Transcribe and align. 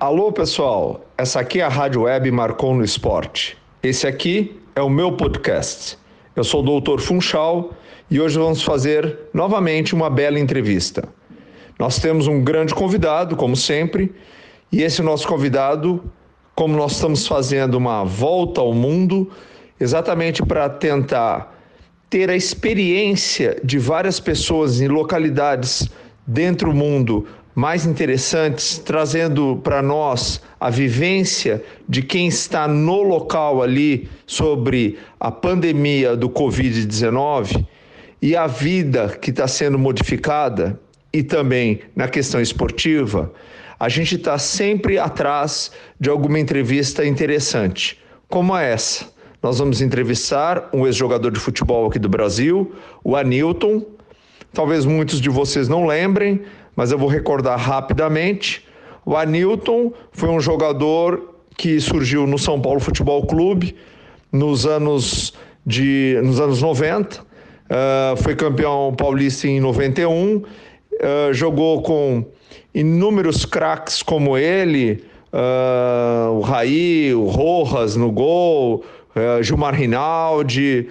Alô, 0.00 0.30
pessoal. 0.30 1.04
Essa 1.18 1.40
aqui 1.40 1.60
é 1.60 1.64
a 1.64 1.68
Rádio 1.68 2.02
Web 2.02 2.30
Marcou 2.30 2.72
no 2.72 2.84
Esporte. 2.84 3.58
Esse 3.82 4.06
aqui 4.06 4.56
é 4.76 4.80
o 4.80 4.88
meu 4.88 5.16
podcast. 5.16 5.98
Eu 6.36 6.44
sou 6.44 6.60
o 6.60 6.64
Doutor 6.64 7.00
Funchal 7.00 7.72
e 8.08 8.20
hoje 8.20 8.38
vamos 8.38 8.62
fazer 8.62 9.18
novamente 9.34 9.96
uma 9.96 10.08
bela 10.08 10.38
entrevista. 10.38 11.02
Nós 11.80 11.98
temos 11.98 12.28
um 12.28 12.44
grande 12.44 12.76
convidado, 12.76 13.34
como 13.34 13.56
sempre, 13.56 14.14
e 14.70 14.84
esse 14.84 15.02
nosso 15.02 15.26
convidado, 15.26 16.04
como 16.54 16.76
nós 16.76 16.92
estamos 16.92 17.26
fazendo 17.26 17.74
uma 17.74 18.04
volta 18.04 18.60
ao 18.60 18.72
mundo, 18.72 19.28
exatamente 19.80 20.44
para 20.44 20.68
tentar 20.70 21.58
ter 22.08 22.30
a 22.30 22.36
experiência 22.36 23.60
de 23.64 23.80
várias 23.80 24.20
pessoas 24.20 24.80
em 24.80 24.86
localidades 24.86 25.90
dentro 26.24 26.70
do 26.70 26.76
mundo 26.76 27.26
mais 27.54 27.86
interessantes, 27.86 28.78
trazendo 28.78 29.60
para 29.62 29.82
nós 29.82 30.40
a 30.60 30.70
vivência 30.70 31.62
de 31.88 32.02
quem 32.02 32.28
está 32.28 32.68
no 32.68 33.02
local 33.02 33.62
ali 33.62 34.08
sobre 34.26 34.98
a 35.18 35.30
pandemia 35.30 36.16
do 36.16 36.28
Covid-19 36.28 37.66
e 38.22 38.36
a 38.36 38.46
vida 38.46 39.08
que 39.20 39.30
está 39.30 39.48
sendo 39.48 39.78
modificada 39.78 40.78
e 41.12 41.22
também 41.22 41.80
na 41.96 42.08
questão 42.08 42.40
esportiva, 42.40 43.32
a 43.78 43.88
gente 43.88 44.16
está 44.16 44.38
sempre 44.38 44.98
atrás 44.98 45.70
de 45.98 46.10
alguma 46.10 46.38
entrevista 46.38 47.04
interessante, 47.04 47.98
como 48.28 48.56
essa 48.56 49.18
nós 49.40 49.58
vamos 49.60 49.80
entrevistar 49.80 50.68
um 50.72 50.84
ex-jogador 50.84 51.30
de 51.30 51.38
futebol 51.38 51.86
aqui 51.86 51.98
do 51.98 52.08
Brasil, 52.08 52.72
o 53.04 53.14
Anilton. 53.14 53.84
Talvez 54.52 54.84
muitos 54.84 55.20
de 55.20 55.28
vocês 55.28 55.68
não 55.68 55.86
lembrem, 55.86 56.40
mas 56.78 56.92
eu 56.92 56.96
vou 56.96 57.08
recordar 57.08 57.58
rapidamente. 57.58 58.64
O 59.04 59.16
Anilton 59.16 59.92
foi 60.12 60.28
um 60.28 60.38
jogador 60.38 61.34
que 61.56 61.80
surgiu 61.80 62.24
no 62.24 62.38
São 62.38 62.60
Paulo 62.60 62.78
Futebol 62.78 63.26
Clube 63.26 63.74
nos 64.30 64.64
anos, 64.64 65.34
de, 65.66 66.20
nos 66.22 66.38
anos 66.38 66.62
90, 66.62 67.20
uh, 67.20 67.24
ah, 67.68 68.14
foi 68.18 68.36
campeão 68.36 68.94
paulista 68.96 69.48
em 69.48 69.58
91, 69.58 70.36
uh, 70.36 70.46
ah, 71.00 71.32
jogou 71.32 71.82
com 71.82 72.24
inúmeros 72.72 73.44
craques 73.44 74.00
como 74.00 74.38
ele, 74.38 75.02
uh, 75.32 76.30
o 76.30 76.42
Raí, 76.42 77.12
o 77.12 77.24
Rojas 77.24 77.96
no 77.96 78.12
gol, 78.12 78.84
Gilmar 79.42 79.74
Rinaldi, 79.74 80.86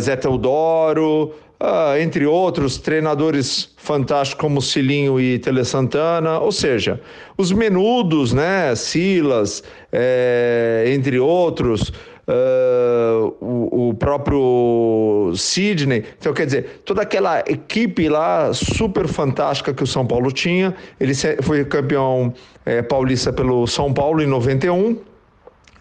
Zé 0.00 0.14
Teodoro, 0.14 1.32
uh, 1.60 1.98
entre 1.98 2.26
outros 2.26 2.78
treinadores 2.78 3.70
fantásticos 3.76 4.40
como 4.40 4.62
Cilinho 4.62 5.20
e 5.20 5.38
Tele 5.38 5.64
Santana, 5.64 6.38
ou 6.38 6.52
seja, 6.52 7.00
os 7.36 7.52
menudos, 7.52 8.32
né, 8.32 8.74
Silas, 8.74 9.62
é, 9.92 10.84
entre 10.88 11.18
outros, 11.18 11.92
Uh, 12.28 13.36
o, 13.40 13.90
o, 13.90 13.94
próprio 13.94 15.32
Sidney. 15.36 16.04
Então, 16.18 16.34
quer 16.34 16.46
dizer, 16.46 16.82
toda 16.84 17.02
aquela 17.02 17.38
equipe 17.46 18.08
lá 18.08 18.52
super 18.52 19.06
fantástica 19.06 19.72
que 19.72 19.84
o 19.84 19.86
São 19.86 20.04
Paulo 20.04 20.32
tinha. 20.32 20.74
Ele 20.98 21.12
foi 21.14 21.64
campeão 21.64 22.34
é, 22.64 22.82
paulista 22.82 23.32
pelo 23.32 23.64
São 23.68 23.94
Paulo 23.94 24.20
em 24.20 24.26
91. 24.26 24.98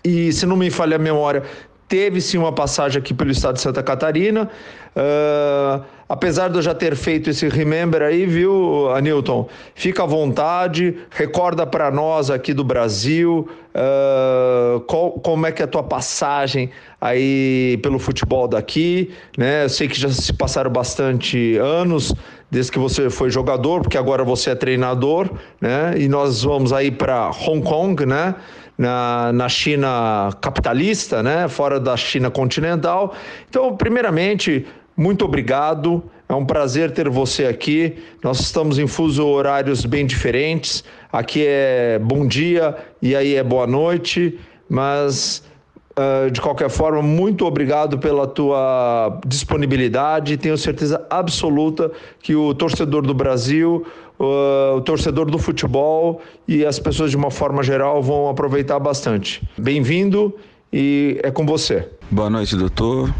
E, 0.04 0.32
se 0.32 0.45
não 0.45 0.56
me 0.56 0.70
falha 0.70 0.98
a 0.98 1.00
memória, 1.00 1.42
teve 1.88 2.22
sim 2.22 2.38
uma 2.38 2.52
passagem 2.52 3.00
aqui 3.00 3.14
pelo 3.14 3.31
estado 3.31 3.55
de 3.55 3.61
Santa 3.61 3.83
Catarina. 3.83 4.50
Uh, 4.95 5.83
apesar 6.08 6.50
de 6.50 6.58
eu 6.58 6.61
já 6.61 6.73
ter 6.73 6.95
feito 6.95 7.30
esse 7.30 7.50
remember 7.50 8.02
aí, 8.02 8.25
viu, 8.25 8.89
Anilton? 8.94 9.47
Fica 9.73 10.03
à 10.03 10.05
vontade, 10.05 10.95
recorda 11.09 11.66
para 11.66 11.92
nós 11.92 12.30
aqui 12.30 12.53
do 12.53 12.64
Brasil 12.64 13.47
uh, 13.75 14.80
qual, 14.81 15.11
como 15.11 15.45
é 15.45 15.52
que 15.52 15.61
é 15.61 15.66
a 15.66 15.67
tua 15.67 15.83
passagem 15.83 16.69
aí 17.00 17.77
pelo 17.83 17.99
futebol 17.99 18.47
daqui, 18.47 19.11
né? 19.38 19.66
Eu 19.66 19.70
sei 19.70 19.88
que 19.88 19.99
já 19.99 20.09
se 20.09 20.31
passaram 20.31 20.71
bastante 20.71 21.58
anos 21.58 22.14
desde 22.49 22.71
que 22.71 22.80
você 22.80 23.10
foi 23.10 23.30
jogador, 23.30 23.81
porque 23.81 23.98
agora 23.98 24.23
você 24.23 24.52
é 24.52 24.55
treinador, 24.55 25.30
né? 25.60 25.93
E 25.98 26.08
nós 26.08 26.43
vamos 26.43 26.71
aí 26.71 26.89
para 26.89 27.30
Hong 27.31 27.61
Kong, 27.61 28.05
né? 28.05 28.33
Na, 28.77 29.31
na 29.33 29.49
China 29.49 30.31
capitalista, 30.41 31.23
né? 31.23 31.47
fora 31.47 31.80
da 31.80 31.95
China 31.95 32.30
continental. 32.30 33.15
Então, 33.49 33.75
primeiramente, 33.75 34.65
muito 34.95 35.25
obrigado. 35.25 36.03
É 36.27 36.33
um 36.33 36.45
prazer 36.45 36.91
ter 36.91 37.09
você 37.09 37.45
aqui. 37.45 37.97
Nós 38.23 38.39
estamos 38.39 38.80
em 38.80 38.87
fuso 38.87 39.25
horários 39.25 39.86
bem 39.86 40.05
diferentes. 40.05 40.83
Aqui 41.11 41.45
é 41.45 41.99
bom 42.02 42.25
dia 42.25 42.75
e 43.02 43.15
aí 43.15 43.36
é 43.36 43.43
boa 43.43 43.67
noite, 43.67 44.39
mas 44.67 45.43
uh, 45.92 46.30
de 46.31 46.42
qualquer 46.42 46.69
forma, 46.69 47.02
muito 47.02 47.45
obrigado 47.45 47.99
pela 47.99 48.25
tua 48.25 49.19
disponibilidade. 49.25 50.37
Tenho 50.37 50.57
certeza 50.57 51.05
absoluta 51.09 51.92
que 52.21 52.36
o 52.36 52.53
torcedor 52.53 53.03
do 53.03 53.13
Brasil 53.13 53.86
o 54.20 54.81
torcedor 54.81 55.30
do 55.30 55.37
futebol 55.37 56.21
e 56.48 56.65
as 56.65 56.80
pessoas 56.80 57.11
de 57.11 57.17
uma 57.17 57.30
forma 57.30 57.61
geral 57.64 58.02
vão 58.02 58.30
aproveitar 58.30 58.80
bastante. 58.80 59.42
Bem-vindo 59.58 60.33
e 60.71 61.20
é 61.23 61.31
com 61.31 61.45
você. 61.45 61.87
Boa 62.09 62.30
noite, 62.30 62.55
doutor. 62.55 63.14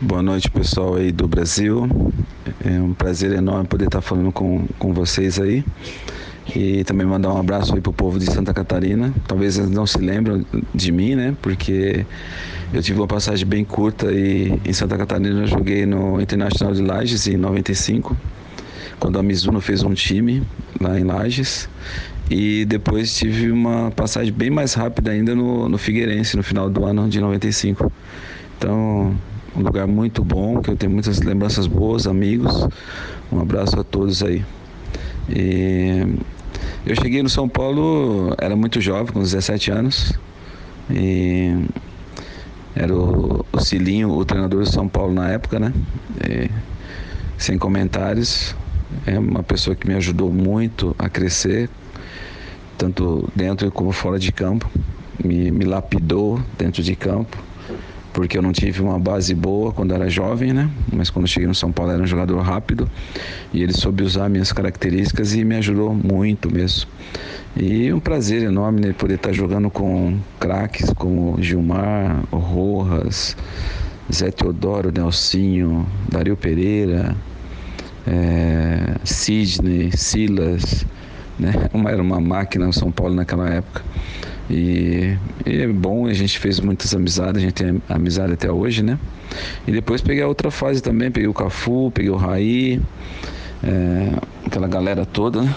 Boa 0.00 0.22
noite, 0.22 0.50
pessoal 0.50 0.94
aí 0.94 1.12
do 1.12 1.28
Brasil. 1.28 1.86
É 2.64 2.80
um 2.80 2.94
prazer 2.94 3.32
enorme 3.32 3.66
poder 3.66 3.86
estar 3.86 4.00
falando 4.00 4.32
com, 4.32 4.66
com 4.78 4.94
vocês 4.94 5.38
aí. 5.38 5.62
E 6.56 6.82
também 6.84 7.06
mandar 7.06 7.32
um 7.32 7.38
abraço 7.38 7.74
aí 7.74 7.80
pro 7.80 7.92
povo 7.92 8.18
de 8.18 8.24
Santa 8.24 8.52
Catarina. 8.54 9.12
Talvez 9.28 9.58
eles 9.58 9.70
não 9.70 9.86
se 9.86 9.98
lembram 9.98 10.44
de 10.74 10.90
mim, 10.90 11.14
né? 11.14 11.36
Porque 11.42 12.04
eu 12.72 12.82
tive 12.82 12.98
uma 12.98 13.06
passagem 13.06 13.46
bem 13.46 13.64
curta 13.64 14.10
e 14.10 14.58
em 14.64 14.72
Santa 14.72 14.96
Catarina 14.96 15.42
eu 15.42 15.46
joguei 15.46 15.84
no 15.84 16.20
Internacional 16.20 16.74
de 16.74 16.82
Lages 16.82 17.26
em 17.28 17.36
95 17.36 18.16
quando 19.00 19.18
a 19.18 19.22
Mizuno 19.22 19.60
fez 19.60 19.82
um 19.82 19.94
time 19.94 20.42
lá 20.78 21.00
em 21.00 21.04
Lages. 21.04 21.68
E 22.30 22.64
depois 22.66 23.16
tive 23.16 23.50
uma 23.50 23.90
passagem 23.90 24.32
bem 24.32 24.50
mais 24.50 24.74
rápida 24.74 25.10
ainda 25.10 25.34
no, 25.34 25.68
no 25.68 25.76
Figueirense, 25.76 26.36
no 26.36 26.44
final 26.44 26.70
do 26.70 26.84
ano 26.84 27.08
de 27.08 27.20
95. 27.20 27.90
Então, 28.56 29.16
um 29.56 29.62
lugar 29.62 29.88
muito 29.88 30.22
bom, 30.22 30.60
que 30.60 30.70
eu 30.70 30.76
tenho 30.76 30.92
muitas 30.92 31.18
lembranças 31.20 31.66
boas, 31.66 32.06
amigos. 32.06 32.68
Um 33.32 33.40
abraço 33.40 33.80
a 33.80 33.82
todos 33.82 34.22
aí. 34.22 34.44
E 35.28 36.06
eu 36.86 36.94
cheguei 36.94 37.22
no 37.22 37.28
São 37.28 37.48
Paulo, 37.48 38.32
era 38.38 38.54
muito 38.54 38.80
jovem, 38.80 39.12
com 39.12 39.20
17 39.20 39.72
anos. 39.72 40.12
E 40.88 41.52
era 42.76 42.94
o, 42.94 43.44
o 43.52 43.60
Cilinho, 43.60 44.10
o 44.10 44.24
treinador 44.24 44.60
do 44.60 44.70
São 44.70 44.88
Paulo 44.88 45.12
na 45.12 45.30
época, 45.30 45.58
né? 45.58 45.72
E, 46.28 46.48
sem 47.36 47.58
comentários. 47.58 48.54
É 49.06 49.18
uma 49.18 49.42
pessoa 49.42 49.74
que 49.74 49.86
me 49.86 49.94
ajudou 49.94 50.32
muito 50.32 50.94
a 50.98 51.08
crescer, 51.08 51.70
tanto 52.76 53.28
dentro 53.34 53.70
como 53.70 53.92
fora 53.92 54.18
de 54.18 54.32
campo. 54.32 54.70
Me, 55.22 55.50
me 55.50 55.64
lapidou 55.64 56.40
dentro 56.58 56.82
de 56.82 56.96
campo, 56.96 57.36
porque 58.12 58.38
eu 58.38 58.42
não 58.42 58.52
tive 58.52 58.80
uma 58.80 58.98
base 58.98 59.34
boa 59.34 59.72
quando 59.72 59.94
era 59.94 60.08
jovem, 60.08 60.52
né? 60.52 60.70
Mas 60.92 61.10
quando 61.10 61.28
cheguei 61.28 61.46
no 61.46 61.54
São 61.54 61.70
Paulo 61.70 61.92
era 61.92 62.02
um 62.02 62.06
jogador 62.06 62.40
rápido 62.40 62.88
e 63.52 63.62
ele 63.62 63.72
soube 63.72 64.02
usar 64.02 64.28
minhas 64.28 64.52
características 64.52 65.34
e 65.34 65.44
me 65.44 65.56
ajudou 65.56 65.94
muito 65.94 66.52
mesmo. 66.52 66.88
E 67.56 67.92
um 67.92 68.00
prazer 68.00 68.42
enorme 68.42 68.80
né, 68.80 68.92
poder 68.92 69.14
estar 69.14 69.32
jogando 69.32 69.70
com 69.70 70.18
craques 70.38 70.90
como 70.94 71.36
Gilmar, 71.42 72.22
Rojas, 72.30 73.36
Zé 74.12 74.30
Teodoro, 74.30 74.92
Nelsinho, 74.92 75.86
Dario 76.08 76.36
Pereira, 76.36 77.16
é, 78.06 78.96
Sidney, 79.04 79.90
Silas, 79.96 80.86
né? 81.38 81.52
Uma, 81.72 81.90
era 81.90 82.02
uma 82.02 82.20
máquina 82.20 82.66
no 82.66 82.72
São 82.72 82.90
Paulo 82.90 83.14
naquela 83.14 83.48
época. 83.48 83.82
E, 84.48 85.16
e, 85.46 85.62
é 85.62 85.68
bom, 85.68 86.06
a 86.06 86.12
gente 86.12 86.38
fez 86.38 86.58
muitas 86.58 86.94
amizades, 86.94 87.36
a 87.36 87.44
gente 87.44 87.54
tem 87.54 87.80
amizade 87.88 88.32
até 88.32 88.50
hoje, 88.50 88.82
né? 88.82 88.98
E 89.66 89.72
depois 89.72 90.02
peguei 90.02 90.22
a 90.22 90.28
outra 90.28 90.50
fase 90.50 90.82
também, 90.82 91.10
peguei 91.10 91.28
o 91.28 91.34
Cafu, 91.34 91.90
peguei 91.92 92.10
o 92.10 92.16
Raí, 92.16 92.82
é, 93.62 94.12
aquela 94.44 94.66
galera 94.66 95.06
toda, 95.06 95.42
né? 95.42 95.54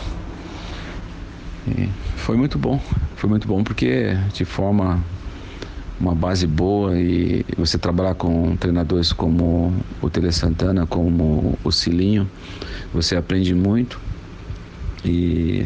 E 1.67 1.89
foi 2.17 2.37
muito 2.37 2.59
bom, 2.59 2.79
foi 3.15 3.29
muito 3.29 3.47
bom 3.47 3.63
porque 3.63 4.15
de 4.33 4.45
forma 4.45 5.03
uma 6.03 6.13
base 6.13 6.45
boa 6.45 6.99
e 6.99 7.45
você 7.57 7.77
trabalhar 7.77 8.15
com 8.15 8.57
treinadores 8.57 9.13
como 9.13 9.73
o 10.01 10.09
Tele 10.09 10.33
Santana, 10.33 10.85
como 10.85 11.57
o 11.63 11.71
Cilinho, 11.71 12.29
você 12.93 13.15
aprende 13.15 13.55
muito. 13.55 14.01
E 15.05 15.65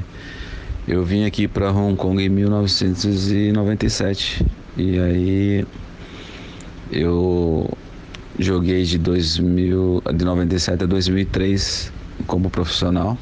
eu 0.87 1.03
vim 1.03 1.25
aqui 1.25 1.47
para 1.47 1.71
Hong 1.71 1.97
Kong 1.97 2.23
em 2.23 2.29
1997 2.29 4.45
e 4.77 4.99
aí 4.99 5.65
eu 6.91 7.67
joguei 8.37 8.83
de 8.83 8.99
2000, 8.99 10.03
de 10.13 10.23
97 10.23 10.83
a 10.83 10.87
2003 10.87 11.91
como 12.27 12.51
profissional 12.51 13.17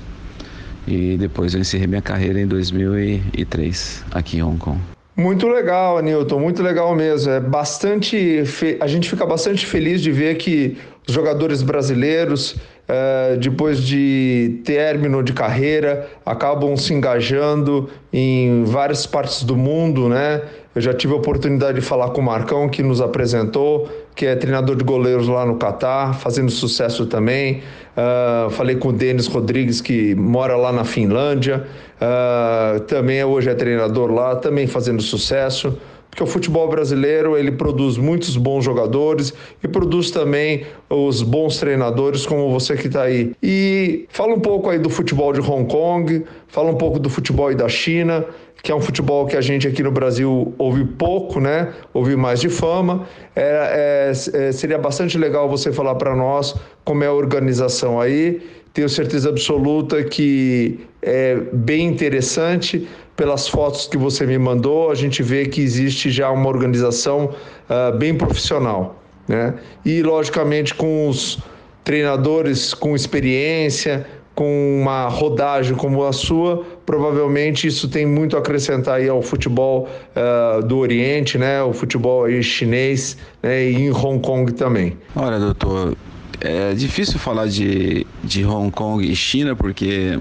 E 0.86 1.16
depois 1.18 1.54
eu 1.54 1.62
encerrei 1.62 1.88
minha 1.88 2.02
carreira 2.02 2.42
em 2.42 2.48
2003 2.48 4.04
aqui 4.12 4.36
em 4.38 4.44
Hong 4.44 4.58
Kong. 4.58 4.95
Muito 5.16 5.48
legal, 5.48 6.02
Newton, 6.02 6.40
muito 6.40 6.62
legal 6.62 6.94
mesmo. 6.94 7.32
É 7.32 7.40
bastante, 7.40 8.44
a 8.82 8.88
gente 8.88 9.10
fica 9.10 9.26
bastante 9.26 9.66
feliz 9.66 10.02
de 10.02 10.12
ver 10.12 10.36
que 10.36 10.78
os 11.08 11.14
jogadores 11.14 11.62
brasileiros 11.62 12.58
é, 12.88 13.36
depois 13.38 13.82
de 13.82 14.62
término 14.64 15.24
de 15.24 15.34
carreira, 15.34 16.08
acabam 16.26 16.78
se 16.78 16.94
engajando 16.94 17.90
em 18.14 18.64
várias 18.64 19.06
partes 19.06 19.44
do 19.44 19.56
mundo, 19.56 20.08
né? 20.08 20.42
Eu 20.76 20.82
já 20.82 20.94
tive 20.94 21.14
a 21.14 21.16
oportunidade 21.16 21.80
de 21.80 21.86
falar 21.86 22.10
com 22.10 22.22
o 22.22 22.24
Marcão, 22.24 22.70
que 22.70 22.84
nos 22.84 23.02
apresentou, 23.02 23.90
que 24.16 24.26
é 24.26 24.36
treinador 24.36 24.76
de 24.76 24.84
goleiros 24.84 25.28
lá 25.28 25.46
no 25.46 25.58
Catar, 25.58 26.14
fazendo 26.14 26.50
sucesso 26.50 27.06
também. 27.06 27.62
Uh, 27.96 28.50
falei 28.52 28.76
com 28.76 28.90
o 28.90 28.94
Denis 28.94 29.28
Rodrigues, 29.28 29.82
que 29.82 30.16
mora 30.16 30.56
lá 30.56 30.72
na 30.72 30.84
Finlândia, 30.86 31.68
uh, 31.98 32.80
também 32.82 33.24
hoje 33.24 33.50
é 33.50 33.54
treinador 33.54 34.12
lá, 34.12 34.36
também 34.36 34.68
fazendo 34.68 35.02
sucesso 35.02 35.78
porque 36.16 36.24
o 36.24 36.28
futebol 36.28 36.70
brasileiro 36.70 37.38
ele 37.38 37.52
produz 37.52 37.98
muitos 37.98 38.38
bons 38.38 38.64
jogadores 38.64 39.34
e 39.62 39.68
produz 39.68 40.12
também 40.12 40.66
os 40.90 41.22
bons 41.22 41.58
treinadores 41.58 42.26
como 42.26 42.50
você 42.54 42.78
que 42.78 42.88
está 42.88 43.04
aí. 43.04 43.34
E 43.44 44.06
fala 44.08 44.34
um 44.34 44.40
pouco 44.40 44.70
aí 44.70 44.80
do 44.80 44.90
futebol 44.90 45.34
de 45.34 45.42
Hong 45.42 45.70
Kong, 45.70 46.24
fala 46.48 46.72
um 46.72 46.78
pouco 46.78 47.00
do 47.00 47.10
futebol 47.10 47.54
da 47.54 47.68
China, 47.68 48.26
que 48.64 48.72
é 48.72 48.76
um 48.76 48.82
futebol 48.82 49.26
que 49.28 49.38
a 49.38 49.42
gente 49.42 49.68
aqui 49.68 49.84
no 49.84 49.92
Brasil 49.92 50.54
ouve 50.58 50.84
pouco, 50.84 51.40
né? 51.40 51.74
Ouve 51.94 52.16
mais 52.16 52.40
de 52.40 52.50
fama. 52.50 53.08
É, 53.36 54.12
é, 54.12 54.48
é 54.48 54.52
seria 54.52 54.78
bastante 54.78 55.18
legal 55.18 55.48
você 55.48 55.72
falar 55.72 55.96
para 55.96 56.16
nós 56.16 56.56
como 56.84 57.04
é 57.04 57.08
a 57.08 57.14
organização 57.14 58.02
aí. 58.02 58.42
Tenho 58.74 58.90
certeza 58.90 59.30
absoluta 59.30 60.04
que 60.04 60.80
é 61.02 61.36
bem 61.54 61.88
interessante 61.88 62.88
pelas 63.16 63.48
fotos 63.48 63.88
que 63.88 63.98
você 63.98 64.26
me 64.26 64.38
mandou, 64.38 64.92
a 64.92 64.96
gente 64.96 65.24
vê 65.24 65.46
que 65.46 65.62
existe 65.62 66.12
já 66.12 66.30
uma 66.30 66.50
organização 66.50 67.34
uh, 67.70 67.98
bem 67.98 68.16
profissional. 68.16 69.02
Né? 69.28 69.54
E, 69.86 70.04
logicamente, 70.04 70.74
com 70.76 71.08
os 71.08 71.40
treinadores 71.84 72.74
com 72.74 72.96
experiência, 72.96 74.06
com 74.36 74.82
uma 74.82 75.08
rodagem 75.08 75.76
como 75.76 76.04
a 76.06 76.12
sua, 76.12 76.64
provavelmente 76.86 77.66
isso 77.68 77.88
tem 77.88 78.06
muito 78.06 78.36
a 78.36 78.40
acrescentar 78.40 78.96
aí 78.96 79.08
ao 79.08 79.22
futebol 79.22 79.88
uh, 80.14 80.62
do 80.62 80.78
Oriente, 80.78 81.38
né? 81.38 81.64
o 81.64 81.72
futebol 81.72 82.26
aí 82.26 82.44
chinês 82.44 83.18
né? 83.42 83.72
e 83.72 83.76
em 83.76 83.92
Hong 83.92 84.20
Kong 84.20 84.52
também. 84.52 84.98
Olha, 85.16 85.40
doutor, 85.40 85.96
é 86.42 86.74
difícil 86.74 87.18
falar 87.18 87.48
de, 87.48 88.06
de 88.24 88.46
Hong 88.46 88.70
Kong 88.70 89.10
e 89.10 89.16
China 89.16 89.56
porque 89.56 90.20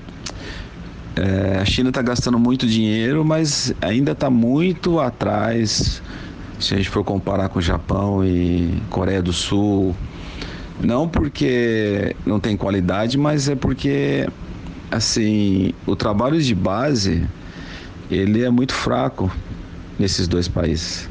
é, 1.17 1.59
a 1.61 1.65
China 1.65 1.89
está 1.89 2.01
gastando 2.01 2.39
muito 2.39 2.67
dinheiro, 2.67 3.25
mas 3.25 3.75
ainda 3.81 4.13
está 4.13 4.31
muito 4.31 5.01
atrás. 5.01 6.01
Se 6.61 6.75
a 6.75 6.77
gente 6.77 6.89
for 6.89 7.03
comparar 7.03 7.49
com 7.49 7.59
o 7.59 7.63
Japão 7.63 8.25
e 8.25 8.81
Coreia 8.91 9.21
do 9.21 9.33
Sul, 9.33 9.95
não 10.81 11.09
porque 11.09 12.15
não 12.27 12.41
tem 12.41 12.57
qualidade, 12.57 13.17
mas 13.17 13.49
é 13.49 13.55
porque 13.55 14.29
assim 14.91 15.73
o 15.87 15.97
trabalho 15.97 16.41
de 16.41 16.55
base 16.55 17.27
ele 18.11 18.43
é 18.43 18.51
muito 18.51 18.75
fraco 18.75 19.31
nesses 19.99 20.29
dois 20.29 20.49
países. 20.49 21.09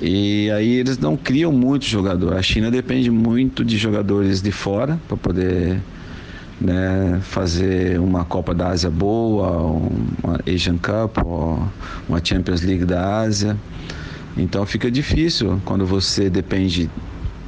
E 0.00 0.50
aí 0.50 0.74
eles 0.74 0.98
não 0.98 1.16
criam 1.16 1.52
muito 1.52 1.84
jogador. 1.84 2.34
A 2.34 2.42
China 2.42 2.70
depende 2.70 3.10
muito 3.10 3.64
de 3.64 3.78
jogadores 3.78 4.42
de 4.42 4.50
fora 4.50 4.98
para 5.06 5.16
poder 5.16 5.80
né, 6.60 7.20
fazer 7.22 8.00
uma 8.00 8.24
Copa 8.24 8.54
da 8.54 8.68
Ásia 8.68 8.90
boa, 8.90 9.60
uma 10.22 10.40
Asian 10.46 10.78
Cup, 10.78 11.18
uma 12.08 12.20
Champions 12.22 12.62
League 12.62 12.84
da 12.84 13.20
Ásia. 13.20 13.56
Então 14.36 14.66
fica 14.66 14.90
difícil 14.90 15.60
quando 15.64 15.86
você 15.86 16.28
depende 16.28 16.90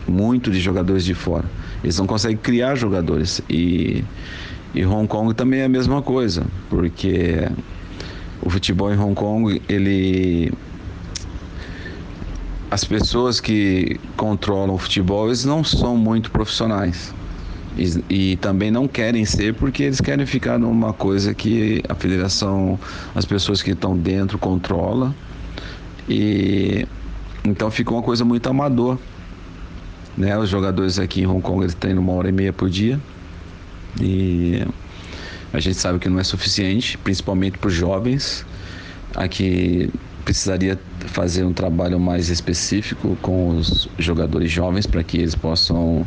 muito 0.09 0.51
de 0.51 0.61
jogadores 0.61 1.05
de 1.05 1.15
fora. 1.15 1.45
Eles 1.83 1.99
não 1.99 2.07
conseguem 2.07 2.37
criar 2.37 2.75
jogadores. 2.75 3.41
E, 3.49 4.05
e 4.75 4.85
Hong 4.85 5.07
Kong 5.07 5.35
também 5.35 5.61
é 5.61 5.65
a 5.65 5.69
mesma 5.69 6.03
coisa, 6.03 6.47
porque 6.69 7.49
o 8.43 8.51
futebol 8.51 8.93
em 8.93 8.99
Hong 8.99 9.15
Kong, 9.15 9.61
ele 9.69 10.53
as 12.71 12.85
pessoas 12.85 13.41
que 13.41 13.99
controlam 14.17 14.75
o 14.75 14.79
futebol, 14.79 15.29
eles 15.29 15.45
não 15.45 15.63
são 15.63 15.97
muito 15.97 16.31
profissionais. 16.31 17.15
E, 17.79 18.33
e, 18.33 18.37
também 18.37 18.71
não 18.71 18.89
querem 18.89 19.25
ser 19.27 19.55
porque 19.55 19.83
eles 19.83 20.01
querem 20.01 20.25
ficar 20.25 20.59
numa 20.59 20.95
coisa 20.95 21.35
que 21.35 21.83
a 21.89 21.95
federação, 21.95 22.79
as 23.15 23.27
pessoas 23.27 23.63
que 23.63 23.73
estão 23.73 23.95
dentro 23.95 24.39
controla 24.39 25.15
e 26.09 26.87
então 27.45 27.71
fica 27.71 27.93
uma 27.93 28.03
coisa 28.03 28.25
muito 28.25 28.49
amador, 28.49 28.99
né? 30.17 30.37
Os 30.39 30.49
jogadores 30.49 30.99
aqui 30.99 31.23
em 31.23 31.27
Hong 31.27 31.43
Kong 31.43 31.63
eles 31.63 31.75
treinam 31.75 32.03
uma 32.03 32.13
hora 32.13 32.29
e 32.29 32.33
meia 32.33 32.53
por 32.53 32.71
dia 32.71 33.01
e 34.01 34.63
a 35.53 35.61
gente 35.61 35.79
sabe 35.79 35.99
que 35.99 36.09
não 36.09 36.19
é 36.19 36.25
suficiente, 36.25 36.99
principalmente 36.99 37.59
para 37.59 37.69
os 37.69 37.75
jovens. 37.75 38.45
Aqui 39.15 39.91
precisaria 40.25 40.79
fazer 41.07 41.45
um 41.45 41.53
trabalho 41.53 42.01
mais 42.01 42.29
específico 42.29 43.17
com 43.23 43.57
os 43.57 43.89
jogadores 43.99 44.51
jovens 44.51 44.87
para 44.87 45.03
que 45.03 45.19
eles 45.19 45.35
possam 45.35 46.05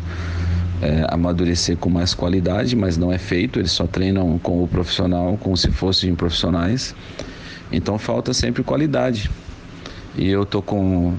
é, 0.81 1.05
amadurecer 1.09 1.77
com 1.77 1.89
mais 1.89 2.13
qualidade, 2.13 2.75
mas 2.75 2.97
não 2.97 3.11
é 3.11 3.17
feito, 3.17 3.59
eles 3.59 3.71
só 3.71 3.87
treinam 3.87 4.37
com 4.39 4.63
o 4.63 4.67
profissional 4.67 5.37
como 5.37 5.55
se 5.55 5.71
fossem 5.71 6.13
profissionais. 6.15 6.93
Então 7.71 7.97
falta 7.97 8.33
sempre 8.33 8.63
qualidade. 8.63 9.29
E 10.17 10.27
eu 10.27 10.45
tô 10.45 10.61
com 10.61 11.13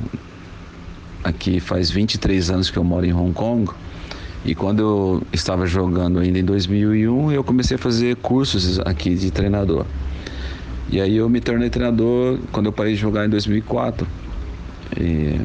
aqui 1.23 1.61
faz 1.61 1.91
23 1.91 2.51
anos 2.51 2.71
que 2.71 2.79
eu 2.79 2.85
moro 2.85 3.07
em 3.07 3.13
Hong 3.13 3.33
Kong. 3.33 3.71
E 4.45 4.55
quando 4.55 4.81
eu 4.81 5.23
estava 5.33 5.67
jogando 5.67 6.19
ainda 6.19 6.39
em 6.39 6.45
2001, 6.45 7.33
eu 7.33 7.45
comecei 7.45 7.75
a 7.75 7.79
fazer 7.79 8.17
cursos 8.17 8.81
aqui 8.81 9.15
de 9.15 9.31
treinador. 9.31 9.85
E 10.91 11.01
aí 11.01 11.17
eu 11.17 11.29
me 11.29 11.41
tornei 11.41 11.69
treinador 11.69 12.39
quando 12.51 12.67
eu 12.67 12.73
parei 12.73 12.95
de 12.95 13.01
jogar 13.01 13.27
em 13.27 13.29
2004. 13.29 14.07
E 14.99 15.41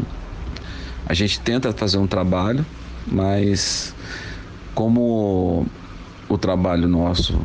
a 1.06 1.14
gente 1.14 1.40
tenta 1.42 1.72
fazer 1.74 1.98
um 1.98 2.08
trabalho, 2.08 2.66
mas 3.06 3.94
como 4.74 5.68
o 6.28 6.38
trabalho 6.38 6.88
nosso 6.88 7.40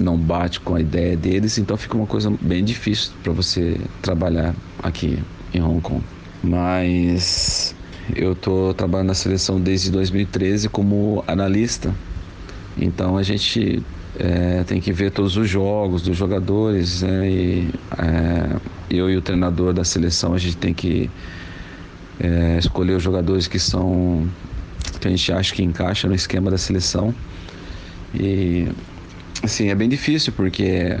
não 0.00 0.18
bate 0.18 0.60
com 0.60 0.74
a 0.74 0.80
ideia 0.80 1.16
deles, 1.16 1.56
então 1.58 1.76
fica 1.76 1.96
uma 1.96 2.06
coisa 2.06 2.30
bem 2.40 2.64
difícil 2.64 3.12
para 3.22 3.32
você 3.32 3.80
trabalhar 4.02 4.54
aqui 4.82 5.18
em 5.54 5.62
Hong 5.62 5.80
Kong. 5.80 6.02
Mas 6.42 7.74
eu 8.14 8.32
estou 8.32 8.72
trabalhando 8.74 9.08
na 9.08 9.14
seleção 9.14 9.60
desde 9.60 9.90
2013 9.90 10.68
como 10.68 11.24
analista, 11.26 11.92
então 12.78 13.16
a 13.16 13.22
gente 13.22 13.82
é, 14.18 14.62
tem 14.64 14.80
que 14.80 14.92
ver 14.92 15.10
todos 15.10 15.36
os 15.36 15.48
jogos 15.48 16.02
dos 16.02 16.16
jogadores, 16.16 17.02
né? 17.02 17.28
e 17.28 17.70
é, 17.98 18.56
eu 18.90 19.10
e 19.10 19.16
o 19.16 19.22
treinador 19.22 19.72
da 19.72 19.84
seleção 19.84 20.34
a 20.34 20.38
gente 20.38 20.56
tem 20.56 20.72
que 20.72 21.10
é, 22.20 22.58
escolher 22.58 22.94
os 22.94 23.02
jogadores 23.02 23.46
que 23.46 23.58
são 23.58 24.26
que 25.00 25.08
a 25.08 25.10
gente 25.10 25.32
acha 25.32 25.54
que 25.54 25.62
encaixa 25.62 26.08
no 26.08 26.14
esquema 26.14 26.50
da 26.50 26.58
seleção. 26.58 27.14
E 28.14 28.68
assim, 29.42 29.68
é 29.68 29.74
bem 29.74 29.88
difícil 29.88 30.32
porque 30.32 30.98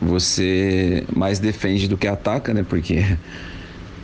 você 0.00 1.04
mais 1.14 1.38
defende 1.38 1.88
do 1.88 1.96
que 1.96 2.06
ataca, 2.06 2.54
né? 2.54 2.64
Porque 2.68 3.04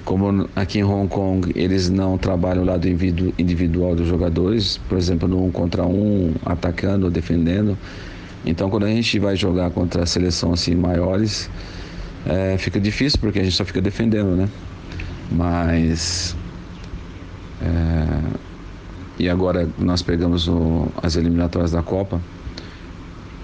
como 0.05 0.49
aqui 0.55 0.81
em 0.81 0.85
Hong 0.85 1.09
Kong 1.09 1.51
eles 1.55 1.89
não 1.89 2.19
trabalham 2.19 2.63
o 2.63 2.67
lado 2.67 2.87
individual 2.87 3.95
dos 3.95 4.07
jogadores, 4.07 4.79
por 4.89 4.99
exemplo, 4.99 5.27
no 5.27 5.45
um 5.45 5.51
contra 5.51 5.85
um, 5.85 6.35
atacando 6.45 7.07
ou 7.07 7.11
defendendo. 7.11 7.77
Então, 8.45 8.69
quando 8.69 8.85
a 8.85 8.89
gente 8.89 9.19
vai 9.19 9.35
jogar 9.35 9.71
contra 9.71 10.03
a 10.03 10.07
seleção 10.07 10.53
assim 10.53 10.75
maiores, 10.75 11.49
é, 12.27 12.57
fica 12.59 12.79
difícil 12.79 13.19
porque 13.19 13.39
a 13.39 13.43
gente 13.43 13.57
só 13.57 13.65
fica 13.65 13.81
defendendo, 13.81 14.37
né? 14.37 14.49
Mas 15.33 16.37
é, 17.63 18.45
e 19.19 19.29
agora 19.29 19.69
nós 19.79 20.03
pegamos 20.03 20.49
o, 20.49 20.89
as 21.03 21.17
eliminatórias 21.17 21.71
da 21.71 21.83
Copa. 21.83 22.21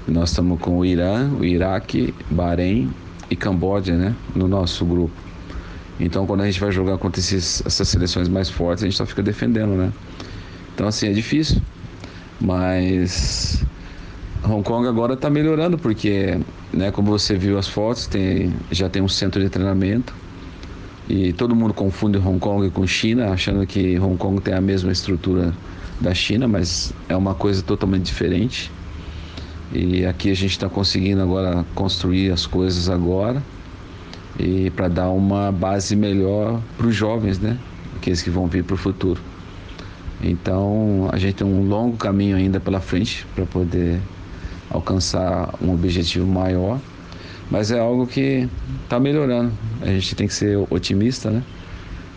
Nós 0.07 0.31
estamos 0.31 0.61
com 0.61 0.79
o 0.79 0.85
Irã, 0.85 1.31
o 1.39 1.45
Iraque, 1.45 2.13
Bahrein 2.31 2.91
e 3.31 3.37
Camboja, 3.37 3.97
né? 3.97 4.15
No 4.35 4.49
nosso 4.49 4.85
grupo. 4.85 5.30
Então, 6.01 6.27
quando 6.27 6.41
a 6.41 6.47
gente 6.47 6.59
vai 6.59 6.73
jogar 6.73 6.97
contra 6.97 7.21
esses, 7.21 7.63
essas 7.67 7.87
seleções 7.87 8.27
mais 8.27 8.49
fortes, 8.49 8.83
a 8.83 8.87
gente 8.87 8.97
só 8.97 9.05
fica 9.05 9.23
defendendo, 9.23 9.77
né? 9.77 9.93
Então, 10.75 10.89
assim, 10.89 11.07
é 11.09 11.13
difícil. 11.13 11.61
Mas 12.41 13.63
Hong 14.43 14.63
Kong 14.63 14.89
agora 14.89 15.13
está 15.13 15.29
melhorando, 15.29 15.77
porque, 15.77 16.41
né, 16.73 16.91
como 16.91 17.11
você 17.11 17.37
viu 17.37 17.59
as 17.59 17.69
fotos, 17.69 18.07
tem, 18.07 18.55
já 18.71 18.89
tem 18.89 19.03
um 19.03 19.09
centro 19.09 19.43
de 19.43 19.51
treinamento 19.51 20.15
e 21.07 21.35
todo 21.35 21.55
mundo 21.55 21.75
confunde 21.75 22.17
Hong 22.17 22.39
Kong 22.39 22.71
com 22.71 22.87
China, 22.87 23.31
achando 23.31 23.67
que 23.67 23.99
Hong 23.99 24.17
Kong 24.17 24.41
tem 24.41 24.55
a 24.55 24.61
mesma 24.61 24.91
estrutura 24.91 25.53
da 26.01 26.15
China, 26.15 26.49
mas 26.49 26.95
é 27.11 27.17
uma 27.17 27.35
coisa 27.35 27.63
totalmente 27.63 28.07
diferente. 28.07 28.73
E 29.71 30.07
aqui 30.07 30.31
a 30.31 30.35
gente 30.35 30.53
está 30.53 30.69
conseguindo 30.69 31.21
agora 31.21 31.65
construir 31.75 32.33
as 32.33 32.47
coisas 32.47 32.89
agora 32.89 33.43
e 34.41 34.71
para 34.71 34.89
dar 34.89 35.11
uma 35.11 35.53
base 35.53 35.95
melhor 35.95 36.61
para 36.77 36.87
os 36.87 36.95
jovens, 36.95 37.39
né? 37.39 37.59
Aqueles 37.97 38.23
que 38.23 38.31
vão 38.31 38.47
vir 38.47 38.65
para 38.65 38.75
o 38.75 38.77
futuro. 38.77 39.21
Então 40.23 41.09
a 41.13 41.19
gente 41.19 41.35
tem 41.37 41.47
um 41.47 41.69
longo 41.69 41.97
caminho 41.97 42.37
ainda 42.37 42.59
pela 42.59 42.81
frente 42.81 43.27
para 43.35 43.45
poder 43.45 44.01
alcançar 44.71 45.55
um 45.61 45.73
objetivo 45.75 46.27
maior, 46.27 46.79
mas 47.51 47.71
é 47.71 47.79
algo 47.79 48.07
que 48.07 48.49
está 48.85 48.99
melhorando. 48.99 49.53
A 49.83 49.87
gente 49.87 50.15
tem 50.15 50.27
que 50.27 50.35
ser 50.35 50.57
otimista, 50.71 51.31
né? 51.31 51.43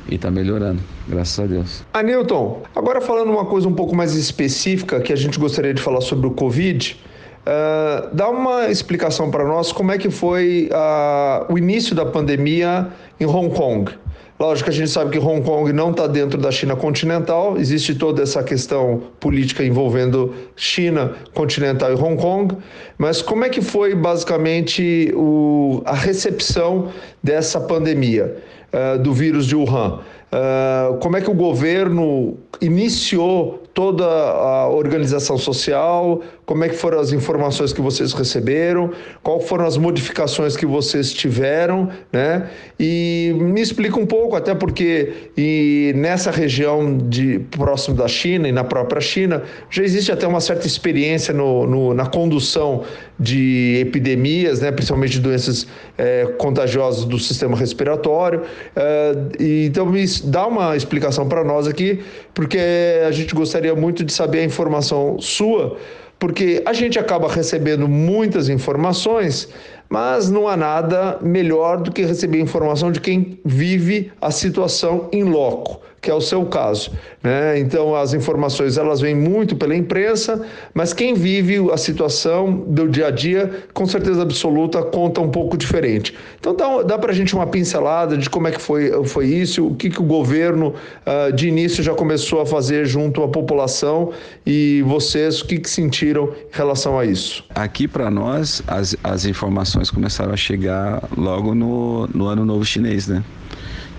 E 0.09 0.15
está 0.15 0.29
melhorando, 0.29 0.81
graças 1.07 1.39
a 1.39 1.47
Deus. 1.47 1.83
Anilton, 1.93 2.61
agora 2.75 2.99
falando 2.99 3.31
uma 3.31 3.45
coisa 3.45 3.67
um 3.67 3.73
pouco 3.73 3.95
mais 3.95 4.15
específica 4.15 4.99
que 4.99 5.13
a 5.13 5.15
gente 5.15 5.39
gostaria 5.39 5.73
de 5.73 5.81
falar 5.81 6.01
sobre 6.01 6.27
o 6.27 6.31
Covid. 6.31 6.97
Uh, 7.43 8.15
dá 8.15 8.29
uma 8.29 8.69
explicação 8.69 9.29
para 9.29 9.43
nós 9.43 9.69
como 9.73 9.91
é 9.91 9.97
que 9.97 10.09
foi 10.09 10.69
uh, 10.71 11.51
o 11.51 11.57
início 11.57 11.93
da 11.93 12.05
pandemia 12.05 12.87
em 13.19 13.25
Hong 13.25 13.53
Kong. 13.53 13.91
Lógico 14.39 14.69
a 14.69 14.73
gente 14.73 14.89
sabe 14.89 15.11
que 15.11 15.19
Hong 15.19 15.41
Kong 15.41 15.71
não 15.73 15.91
está 15.91 16.07
dentro 16.07 16.39
da 16.39 16.51
China 16.51 16.75
continental, 16.75 17.57
existe 17.57 17.95
toda 17.95 18.23
essa 18.23 18.41
questão 18.41 19.03
política 19.19 19.63
envolvendo 19.63 20.33
China 20.55 21.13
continental 21.33 21.91
e 21.91 21.95
Hong 21.95 22.15
Kong, 22.15 22.57
mas 22.97 23.21
como 23.21 23.43
é 23.43 23.49
que 23.49 23.61
foi 23.61 23.93
basicamente 23.93 25.13
o, 25.13 25.81
a 25.85 25.93
recepção 25.93 26.89
dessa 27.21 27.59
pandemia 27.59 28.37
uh, 28.73 28.97
do 28.99 29.13
vírus 29.13 29.45
de 29.45 29.55
Wuhan? 29.55 29.99
Uh, 30.33 30.97
como 30.97 31.15
é 31.15 31.21
que 31.21 31.29
o 31.29 31.33
governo 31.33 32.37
iniciou 32.59 33.61
toda 33.71 34.05
a 34.05 34.67
organização 34.67 35.37
social, 35.37 36.21
como 36.45 36.63
é 36.63 36.69
que 36.69 36.75
foram 36.75 36.99
as 36.99 37.11
informações 37.11 37.71
que 37.71 37.81
vocês 37.81 38.11
receberam, 38.13 38.91
quais 39.21 39.47
foram 39.47 39.65
as 39.65 39.77
modificações 39.77 40.57
que 40.57 40.65
vocês 40.65 41.13
tiveram, 41.13 41.89
né? 42.11 42.49
E 42.79 43.33
me 43.39 43.61
explica 43.61 43.97
um 43.99 44.05
pouco, 44.05 44.35
até 44.35 44.53
porque 44.53 45.31
e 45.37 45.93
nessa 45.95 46.31
região 46.31 46.97
de 46.97 47.39
próximo 47.51 47.95
da 47.95 48.07
China 48.07 48.47
e 48.47 48.51
na 48.51 48.63
própria 48.63 48.99
China 48.99 49.43
já 49.69 49.83
existe 49.83 50.11
até 50.11 50.27
uma 50.27 50.41
certa 50.41 50.67
experiência 50.67 51.33
no, 51.33 51.65
no 51.65 51.93
na 51.93 52.05
condução 52.05 52.83
de 53.17 53.79
epidemias, 53.81 54.59
né? 54.59 54.71
Principalmente 54.71 55.13
de 55.13 55.21
doenças 55.21 55.65
é, 55.97 56.25
contagiosas 56.37 57.05
do 57.05 57.17
sistema 57.19 57.55
respiratório. 57.55 58.41
É, 58.75 59.15
e, 59.39 59.65
então 59.67 59.85
me 59.85 60.03
dá 60.25 60.47
uma 60.47 60.75
explicação 60.75 61.27
para 61.27 61.43
nós 61.43 61.67
aqui, 61.67 62.03
porque 62.33 62.59
a 63.07 63.11
gente 63.11 63.33
gostaria 63.33 63.73
muito 63.75 64.03
de 64.03 64.11
saber 64.11 64.39
a 64.39 64.43
informação 64.43 65.17
sua, 65.19 65.77
porque 66.23 66.63
a 66.65 66.71
gente 66.71 66.97
acaba 66.97 67.27
recebendo 67.27 67.85
muitas 67.85 68.47
informações, 68.47 69.49
mas 69.89 70.31
não 70.31 70.47
há 70.47 70.55
nada 70.55 71.19
melhor 71.21 71.81
do 71.81 71.91
que 71.91 72.01
receber 72.05 72.39
informação 72.39 72.93
de 72.93 73.01
quem 73.01 73.41
vive 73.43 74.09
a 74.21 74.31
situação 74.31 75.09
em 75.11 75.21
loco 75.21 75.81
que 76.03 76.11
é 76.11 76.13
o 76.13 76.19
seu 76.19 76.45
caso. 76.45 76.91
Né? 77.23 77.57
Então, 77.57 77.95
as 77.95 78.13
informações 78.13 78.77
elas 78.77 78.99
vêm 78.99 79.15
muito 79.15 79.55
pela 79.55 79.73
imprensa, 79.73 80.45
mas 80.73 80.91
quem 80.91 81.13
vive 81.13 81.71
a 81.71 81.77
situação 81.77 82.51
do 82.67 82.89
dia 82.89 83.07
a 83.07 83.11
dia, 83.11 83.63
com 83.73 83.85
certeza 83.85 84.21
absoluta, 84.21 84.83
conta 84.83 85.21
um 85.21 85.29
pouco 85.29 85.55
diferente. 85.55 86.13
Então, 86.37 86.53
dá, 86.53 86.83
dá 86.83 86.97
para 86.99 87.11
a 87.11 87.15
gente 87.15 87.33
uma 87.33 87.47
pincelada 87.47 88.17
de 88.17 88.29
como 88.29 88.49
é 88.49 88.51
que 88.51 88.61
foi, 88.61 88.91
foi 89.05 89.27
isso, 89.27 89.65
o 89.65 89.75
que, 89.75 89.89
que 89.89 90.01
o 90.01 90.03
governo 90.03 90.73
uh, 91.07 91.31
de 91.31 91.47
início 91.47 91.81
já 91.81 91.93
começou 91.93 92.41
a 92.41 92.45
fazer 92.45 92.85
junto 92.85 93.23
à 93.23 93.27
população 93.29 94.11
e 94.45 94.83
vocês, 94.85 95.39
o 95.39 95.45
que, 95.45 95.57
que 95.57 95.69
sentiram 95.69 96.25
em 96.25 96.35
relação 96.51 96.99
a 96.99 97.05
isso? 97.05 97.45
Aqui, 97.55 97.87
para 97.87 98.11
nós, 98.11 98.61
as, 98.67 98.93
as 99.01 99.25
informações 99.25 99.89
começaram 99.89 100.33
a 100.33 100.37
chegar 100.37 101.01
logo 101.17 101.55
no, 101.55 102.07
no 102.07 102.27
Ano 102.27 102.43
Novo 102.43 102.65
Chinês, 102.65 103.07
né? 103.07 103.23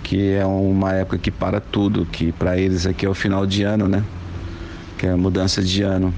Que 0.05 0.35
é 0.35 0.45
uma 0.45 0.93
época 0.93 1.17
que 1.17 1.31
para 1.31 1.61
tudo, 1.61 2.05
que 2.05 2.31
para 2.31 2.59
eles 2.59 2.87
aqui 2.87 3.07
é 3.07 3.09
o 3.09 3.15
final 3.15 3.47
de 3.47 3.63
ano, 3.63 3.89
né? 3.89 4.05
Que 4.99 5.07
é 5.07 5.11
a 5.11 5.17
mudança 5.17 5.63
de 5.63 5.83
ano. 5.83 6.15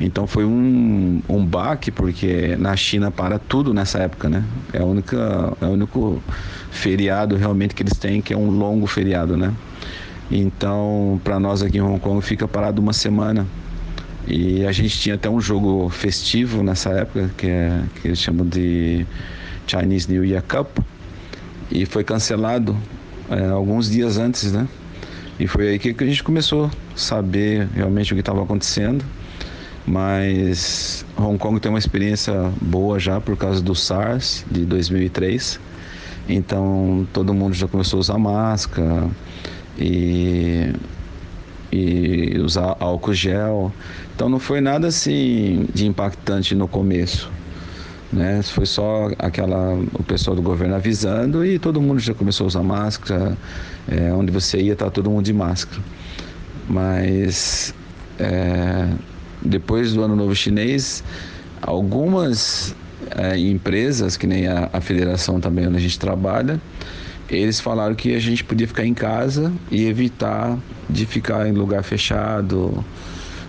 Então 0.00 0.26
foi 0.26 0.44
um, 0.44 1.22
um 1.28 1.46
baque, 1.46 1.90
porque 1.92 2.56
na 2.58 2.74
China 2.74 3.10
para 3.10 3.38
tudo 3.38 3.72
nessa 3.72 4.00
época, 4.00 4.28
né? 4.28 4.44
É, 4.72 4.80
a 4.80 4.84
única, 4.84 5.56
é 5.60 5.64
o 5.64 5.70
único 5.70 6.20
feriado 6.72 7.36
realmente 7.36 7.74
que 7.74 7.82
eles 7.82 7.96
têm, 7.96 8.20
que 8.20 8.34
é 8.34 8.36
um 8.36 8.50
longo 8.50 8.86
feriado, 8.86 9.36
né? 9.36 9.54
Então, 10.28 11.20
para 11.22 11.38
nós 11.38 11.62
aqui 11.62 11.78
em 11.78 11.80
Hong 11.80 12.00
Kong, 12.00 12.20
fica 12.22 12.48
parado 12.48 12.82
uma 12.82 12.92
semana. 12.92 13.46
E 14.26 14.64
a 14.66 14.72
gente 14.72 14.98
tinha 14.98 15.14
até 15.14 15.30
um 15.30 15.40
jogo 15.40 15.88
festivo 15.88 16.62
nessa 16.62 16.90
época, 16.90 17.30
que, 17.36 17.46
é, 17.46 17.82
que 18.00 18.08
eles 18.08 18.18
chamam 18.18 18.46
de 18.46 19.06
Chinese 19.66 20.10
New 20.10 20.24
Year 20.24 20.42
Cup, 20.42 20.78
e 21.70 21.86
foi 21.86 22.02
cancelado 22.02 22.76
é, 23.30 23.48
alguns 23.48 23.88
dias 23.88 24.18
antes, 24.18 24.52
né? 24.52 24.68
E 25.38 25.46
foi 25.46 25.68
aí 25.68 25.78
que, 25.78 25.94
a 25.98 26.06
gente 26.06 26.22
começou 26.22 26.66
a 26.66 26.70
saber 26.94 27.66
realmente 27.74 28.12
o 28.12 28.14
que 28.16 28.20
estava 28.20 28.42
acontecendo. 28.42 29.04
Mas 29.86 31.04
Hong 31.16 31.38
Kong 31.38 31.58
tem 31.58 31.70
uma 31.70 31.78
experiência 31.78 32.52
boa 32.60 32.98
já 32.98 33.20
por 33.20 33.36
causa 33.36 33.62
do 33.62 33.74
SARS 33.74 34.44
de 34.50 34.66
2003. 34.66 35.58
Então 36.28 37.06
todo 37.12 37.32
mundo 37.32 37.54
já 37.54 37.66
começou 37.66 37.96
a 37.96 38.00
usar 38.00 38.18
máscara 38.18 39.08
e, 39.78 40.72
e 41.72 42.38
usar 42.38 42.76
álcool 42.78 43.14
gel. 43.14 43.72
Então 44.14 44.28
não 44.28 44.38
foi 44.38 44.60
nada 44.60 44.88
assim 44.88 45.66
de 45.72 45.86
impactante 45.86 46.54
no 46.54 46.68
começo. 46.68 47.30
Né? 48.12 48.42
Foi 48.42 48.66
só 48.66 49.08
aquela 49.18 49.74
o 49.94 50.02
pessoal 50.02 50.34
do 50.34 50.42
governo 50.42 50.74
avisando 50.74 51.44
e 51.44 51.58
todo 51.58 51.80
mundo 51.80 52.00
já 52.00 52.12
começou 52.12 52.44
a 52.44 52.48
usar 52.48 52.62
máscara. 52.62 53.36
É, 53.88 54.12
onde 54.12 54.30
você 54.30 54.60
ia, 54.60 54.76
tá 54.76 54.90
todo 54.90 55.10
mundo 55.10 55.24
de 55.24 55.32
máscara. 55.32 55.82
Mas 56.68 57.74
é, 58.18 58.88
depois 59.42 59.92
do 59.92 60.02
Ano 60.02 60.14
Novo 60.14 60.34
Chinês, 60.34 61.02
algumas 61.62 62.74
é, 63.16 63.38
empresas, 63.38 64.16
que 64.16 64.26
nem 64.26 64.46
a, 64.46 64.68
a 64.72 64.80
federação 64.80 65.40
também 65.40 65.66
onde 65.66 65.76
a 65.76 65.80
gente 65.80 65.98
trabalha, 65.98 66.60
eles 67.28 67.60
falaram 67.60 67.94
que 67.94 68.14
a 68.14 68.18
gente 68.18 68.44
podia 68.44 68.66
ficar 68.66 68.84
em 68.84 68.94
casa 68.94 69.52
e 69.70 69.86
evitar 69.86 70.58
de 70.88 71.06
ficar 71.06 71.48
em 71.48 71.52
lugar 71.52 71.82
fechado, 71.84 72.84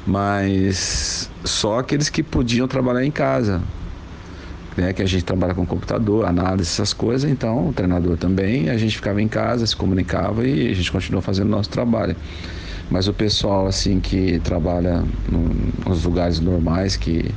mas 0.06 1.30
só 1.44 1.80
aqueles 1.80 2.10
que 2.10 2.22
podiam 2.22 2.68
trabalhar 2.68 3.04
em 3.04 3.12
casa, 3.12 3.62
né, 4.78 4.94
que 4.94 5.02
a 5.02 5.06
gente 5.06 5.24
trabalha 5.24 5.54
com 5.54 5.66
computador, 5.66 6.26
análise, 6.26 6.70
essas 6.70 6.94
coisas, 6.94 7.30
então 7.30 7.70
o 7.70 7.74
treinador 7.74 8.18
também, 8.18 8.70
a 8.70 8.78
gente 8.78 8.96
ficava 8.96 9.22
em 9.22 9.28
casa, 9.28 9.66
se 9.68 9.76
comunicava 9.76 10.46
e 10.48 10.70
a 10.70 10.74
gente 10.74 10.92
continuou 10.92 11.22
fazendo 11.22 11.48
o 11.48 11.52
nosso 11.52 11.70
trabalho. 11.70 12.16
Mas 12.90 13.08
o 13.08 13.14
pessoal 13.14 13.68
assim 13.68 14.00
que 14.00 14.40
trabalha 14.40 15.04
nos 15.86 16.04
lugares 16.04 16.40
normais, 16.40 16.98
que 16.98 17.34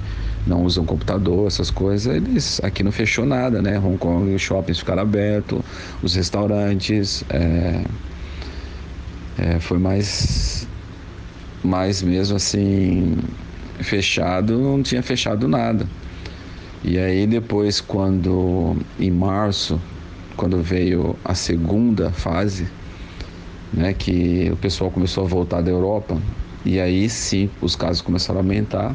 não 0.46 0.64
usam 0.64 0.84
computador, 0.84 1.46
essas 1.46 1.70
coisas, 1.70 2.14
eles 2.14 2.60
aqui 2.62 2.82
não 2.82 2.92
fechou 2.92 3.24
nada, 3.24 3.62
né? 3.62 3.78
Hong 3.78 3.96
Kong, 3.96 4.34
os 4.34 4.42
shoppings 4.42 4.80
ficaram 4.80 5.02
abertos, 5.02 5.60
os 6.02 6.14
restaurantes, 6.14 7.24
é, 7.30 7.84
é, 9.38 9.60
foi 9.60 9.78
mais, 9.78 10.68
mais 11.62 12.02
mesmo 12.02 12.36
assim 12.36 13.16
fechado, 13.80 14.58
não 14.58 14.82
tinha 14.82 15.02
fechado 15.02 15.48
nada. 15.48 15.86
E 16.84 16.98
aí 16.98 17.26
depois 17.26 17.80
quando 17.80 18.76
em 19.00 19.10
março, 19.10 19.80
quando 20.36 20.62
veio 20.62 21.16
a 21.24 21.34
segunda 21.34 22.10
fase, 22.10 22.68
né, 23.72 23.94
que 23.94 24.50
o 24.52 24.56
pessoal 24.56 24.90
começou 24.90 25.24
a 25.24 25.26
voltar 25.26 25.62
da 25.62 25.70
Europa, 25.70 26.20
e 26.62 26.78
aí 26.78 27.08
sim 27.08 27.48
os 27.62 27.74
casos 27.74 28.02
começaram 28.02 28.40
a 28.40 28.42
aumentar, 28.42 28.94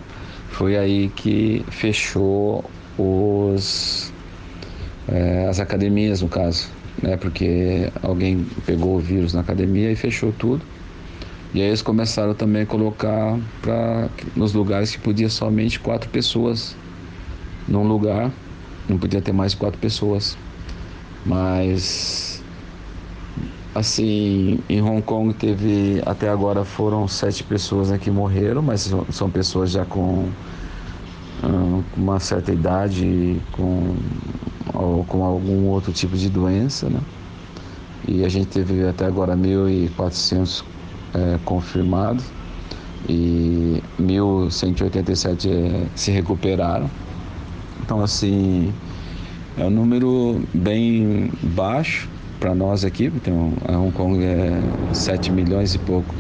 foi 0.50 0.77
aí 0.77 1.10
que 1.15 1.65
fechou 1.72 2.63
os 2.96 4.13
é, 5.08 5.48
as 5.48 5.60
academias 5.60 6.22
no 6.22 6.27
caso, 6.27 6.69
né, 7.01 7.17
porque 7.17 7.91
alguém 8.03 8.46
pegou 8.67 8.98
o 8.98 9.00
vírus 9.00 9.34
na 9.34 9.41
academia 9.41 9.91
e 9.91 9.96
fechou 9.96 10.31
tudo. 10.31 10.62
E 11.55 11.60
aí 11.60 11.67
eles 11.67 11.81
começaram 11.81 12.36
também 12.36 12.62
a 12.62 12.65
colocar 12.67 13.39
para 13.63 14.10
nos 14.36 14.53
lugares 14.53 14.91
que 14.91 15.00
podia 15.00 15.29
somente 15.29 15.79
quatro 15.79 16.08
pessoas 16.12 16.75
num 17.69 17.88
lugar, 17.88 18.31
não 18.88 18.97
podia 18.97 19.21
ter 19.21 19.31
mais 19.31 19.51
de 19.51 19.57
quatro 19.57 19.79
pessoas. 19.79 20.38
Mas 21.25 22.43
assim, 23.75 24.59
em 24.67 24.81
Hong 24.81 25.01
Kong 25.01 25.33
teve 25.33 26.01
até 26.05 26.27
agora 26.29 26.65
foram 26.65 27.07
sete 27.07 27.43
pessoas 27.43 27.89
né, 27.89 27.97
que 27.97 28.09
morreram, 28.09 28.61
mas 28.61 28.93
são 29.11 29.29
pessoas 29.29 29.71
já 29.71 29.85
com 29.85 30.29
uh, 31.43 31.83
uma 31.95 32.19
certa 32.19 32.51
idade, 32.51 33.39
com, 33.51 33.95
com 35.07 35.23
algum 35.23 35.67
outro 35.67 35.93
tipo 35.93 36.17
de 36.17 36.29
doença, 36.29 36.89
né? 36.89 36.99
E 38.07 38.25
a 38.25 38.29
gente 38.29 38.47
teve 38.47 38.88
até 38.88 39.05
agora 39.05 39.35
1.400 39.38 40.63
é, 41.13 41.38
confirmados, 41.45 42.25
e 43.07 43.81
1.187 43.99 45.49
é, 45.49 45.88
se 45.95 46.11
recuperaram. 46.11 46.89
Então, 47.81 48.01
assim, 48.01 48.74
é 49.57 49.65
um 49.65 49.69
número 49.69 50.41
bem 50.53 51.31
baixo 51.41 52.09
para 52.39 52.55
nós 52.55 52.86
aqui, 52.86 53.09
porque 53.09 53.29
a 53.29 53.77
Hong 53.77 53.91
Kong 53.91 54.24
é 54.24 54.62
7 54.93 55.31
milhões 55.31 55.75
e 55.75 55.79
pouco 55.79 56.13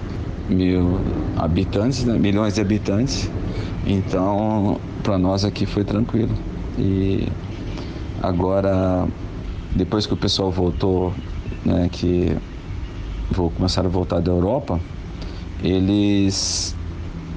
mil 0.49 0.99
habitantes, 1.37 2.03
né? 2.03 2.17
milhões 2.17 2.55
de 2.55 2.61
habitantes. 2.61 3.29
Então, 3.85 4.79
para 5.03 5.17
nós 5.17 5.45
aqui 5.45 5.65
foi 5.65 5.83
tranquilo. 5.83 6.33
E 6.77 7.27
agora, 8.21 9.07
depois 9.75 10.05
que 10.05 10.13
o 10.13 10.17
pessoal 10.17 10.51
voltou, 10.51 11.13
né, 11.65 11.89
que 11.91 12.35
vou 13.31 13.49
começar 13.51 13.85
a 13.85 13.89
voltar 13.89 14.19
da 14.19 14.31
Europa, 14.31 14.79
eles, 15.63 16.75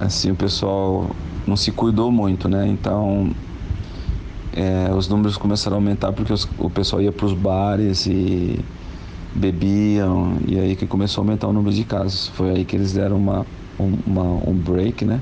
assim, 0.00 0.30
o 0.30 0.36
pessoal 0.36 1.10
não 1.46 1.56
se 1.56 1.70
cuidou 1.70 2.10
muito, 2.10 2.48
né? 2.48 2.66
Então, 2.68 3.30
é, 4.54 4.92
os 4.94 5.08
números 5.08 5.36
começaram 5.36 5.76
a 5.76 5.78
aumentar 5.78 6.12
porque 6.12 6.32
os, 6.32 6.48
o 6.58 6.68
pessoal 6.68 7.00
ia 7.00 7.12
para 7.12 7.26
os 7.26 7.32
bares 7.32 8.06
e 8.06 8.58
bebiam 9.34 10.36
e 10.46 10.58
aí 10.58 10.76
que 10.76 10.86
começou 10.86 11.22
a 11.22 11.24
aumentar 11.24 11.48
o 11.48 11.52
número 11.52 11.74
de 11.74 11.84
casos. 11.84 12.28
Foi 12.28 12.50
aí 12.50 12.64
que 12.64 12.76
eles 12.76 12.92
deram 12.92 13.16
uma, 13.16 13.46
um, 13.78 13.98
uma, 14.06 14.50
um 14.50 14.54
break, 14.54 15.04
né? 15.04 15.20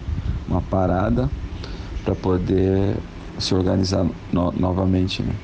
Uma 0.49 0.61
parada 0.61 1.31
para 2.05 2.15
poder 2.15 2.97
se 3.39 3.55
organizar 3.55 4.07
no, 4.33 4.53
novamente, 4.53 5.23
né? 5.23 5.35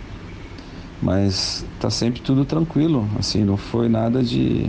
Mas 1.01 1.65
tá 1.79 1.91
sempre 1.91 2.21
tudo 2.23 2.45
tranquilo, 2.45 3.07
assim, 3.19 3.45
não 3.45 3.57
foi 3.57 3.89
nada 3.89 4.23
de 4.23 4.69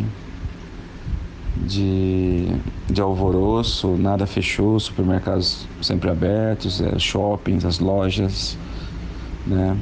de, 1.65 2.47
de 2.89 3.01
alvoroço, 3.01 3.95
nada 3.97 4.27
fechou, 4.27 4.79
supermercados 4.79 5.65
sempre 5.81 6.09
abertos, 6.09 6.81
é, 6.81 6.99
shoppings, 6.99 7.65
as 7.65 7.79
lojas, 7.79 8.57
né? 9.47 9.77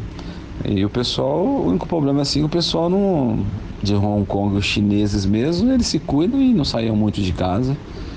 E 0.63 0.85
o 0.85 0.89
pessoal, 0.89 1.45
o 1.45 1.67
único 1.67 1.87
problema 1.87 2.21
assim, 2.21 2.43
o 2.43 2.49
pessoal 2.49 2.89
não, 2.89 3.45
de 3.83 3.93
Hong 3.93 4.25
Kong, 4.25 4.55
os 4.55 4.65
chineses 4.65 5.25
mesmo, 5.25 5.71
eles 5.71 5.87
se 5.87 5.99
cuidam 5.99 6.41
e 6.41 6.53
não 6.53 6.63
saíam 6.63 6.95
muito 6.95 7.21
de 7.21 7.33
casa, 7.33 7.75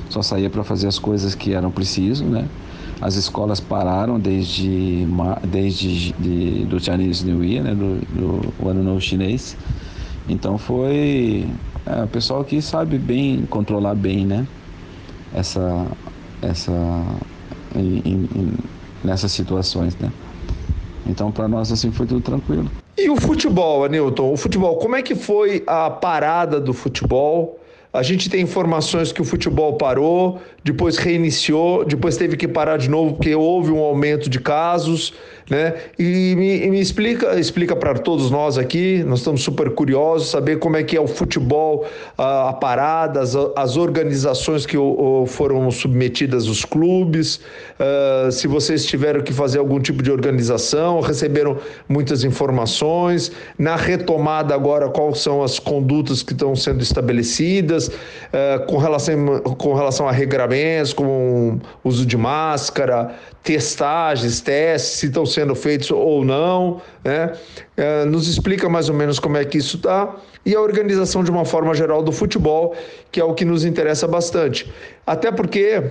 só 0.09 0.23
saía 0.23 0.49
para 0.49 0.62
fazer 0.62 0.87
as 0.87 0.99
coisas 0.99 1.35
que 1.35 1.52
eram 1.52 1.71
preciso, 1.71 2.25
né? 2.25 2.49
As 3.00 3.14
escolas 3.14 3.61
pararam 3.61 4.19
desde, 4.19 5.07
desde 5.47 6.12
de, 6.12 6.64
do 6.64 6.81
Chinese 6.81 7.25
New 7.25 7.45
Year, 7.45 7.62
né? 7.62 7.75
do, 7.75 8.00
do 8.12 8.69
Ano 8.69 8.83
Novo 8.83 9.00
Chinês. 9.00 9.57
Então 10.28 10.59
foi 10.59 11.47
é, 11.87 12.02
o 12.02 12.09
pessoal 12.09 12.45
que 12.45 12.61
sabe 12.61 12.99
bem 12.99 13.47
controlar 13.49 13.95
bem, 13.95 14.26
né? 14.26 14.47
Essa, 15.33 15.87
essa, 16.43 16.73
em, 17.76 18.02
em, 18.05 18.52
nessas 19.05 19.31
situações, 19.31 19.97
né? 19.97 20.11
Então, 21.09 21.33
para 21.33 21.49
nós, 21.49 21.73
assim, 21.73 21.91
foi 21.91 22.07
tudo 22.07 22.21
tranquilo. 22.21 22.71
E 22.97 23.09
o 23.09 23.17
futebol, 23.17 23.85
Anilton? 23.85 24.33
O 24.33 24.37
futebol, 24.37 24.77
como 24.77 24.95
é 24.95 25.03
que 25.03 25.15
foi 25.15 25.65
a 25.67 25.88
parada 25.88 26.61
do 26.61 26.75
futebol? 26.75 27.59
A 27.91 28.03
gente 28.03 28.29
tem 28.29 28.43
informações 28.43 29.11
que 29.12 29.23
o 29.23 29.25
futebol 29.25 29.79
parou, 29.79 30.38
depois 30.62 30.99
reiniciou, 30.99 31.87
depois 31.87 32.19
teve 32.19 32.37
que 32.37 32.47
parar 32.47 32.77
de 32.77 32.91
novo 32.91 33.15
porque 33.15 33.35
houve 33.35 33.73
um 33.73 33.79
aumento 33.79 34.29
de 34.29 34.38
casos, 34.38 35.15
né? 35.50 35.75
E 35.99 36.35
me, 36.37 36.71
me 36.71 36.81
explica, 36.81 37.38
explica 37.38 37.75
para 37.75 37.95
todos 37.95 38.31
nós 38.31 38.59
aqui, 38.59 39.02
nós 39.05 39.21
estamos 39.21 39.43
super 39.43 39.71
curiosos 39.71 40.28
saber 40.28 40.59
como 40.59 40.76
é 40.76 40.83
que 40.83 40.97
é 40.97 41.00
o 41.00 41.07
futebol, 41.07 41.87
a, 42.17 42.50
a 42.50 42.52
parada, 42.52 43.21
as, 43.21 43.35
as, 43.57 43.76
organizações 43.76 44.67
que 44.67 44.76
o, 44.76 45.23
o 45.23 45.26
foram 45.26 45.71
submetidas, 45.71 46.49
os 46.49 46.64
clubes, 46.64 47.37
uh, 47.78 48.31
se 48.31 48.47
vocês 48.47 48.85
tiveram 48.85 49.23
que 49.23 49.33
fazer 49.33 49.59
algum 49.59 49.81
tipo 49.81 50.02
de 50.02 50.11
organização, 50.11 51.00
receberam 51.00 51.57
muitas 51.88 52.25
informações, 52.25 53.33
na 53.59 53.76
retomada 53.76 54.55
agora 54.55 54.88
quais 54.88 55.19
são 55.19 55.43
as 55.43 55.59
condutas 55.59 56.23
que 56.23 56.33
estão 56.33 56.55
sendo 56.55 56.83
estabelecidas, 56.83 57.88
uh, 57.88 58.67
com, 58.67 58.76
relação, 58.76 59.40
com 59.40 59.75
relação 59.75 60.09
a 60.09 60.12
regramentos, 60.12 60.92
como 60.92 61.61
uso 61.83 62.05
de 62.05 62.16
máscara, 62.16 63.14
testagens, 63.42 64.40
testes, 64.40 64.98
se 64.98 65.07
estão 65.07 65.24
sendo 65.24 65.55
feitos 65.55 65.90
ou 65.90 66.24
não, 66.24 66.81
né? 67.05 67.33
É, 67.77 68.05
nos 68.05 68.29
explica 68.29 68.68
mais 68.68 68.88
ou 68.88 68.94
menos 68.94 69.18
como 69.18 69.37
é 69.37 69.44
que 69.44 69.59
isso 69.59 69.77
está 69.77 70.16
e 70.44 70.55
a 70.55 70.61
organização 70.61 71.22
de 71.22 71.31
uma 71.31 71.44
forma 71.44 71.74
geral 71.74 72.03
do 72.03 72.12
futebol, 72.12 72.74
que 73.12 73.20
é 73.20 73.24
o 73.24 73.35
que 73.35 73.44
nos 73.44 73.64
interessa 73.64 74.07
bastante. 74.07 74.70
Até 75.07 75.31
porque 75.31 75.83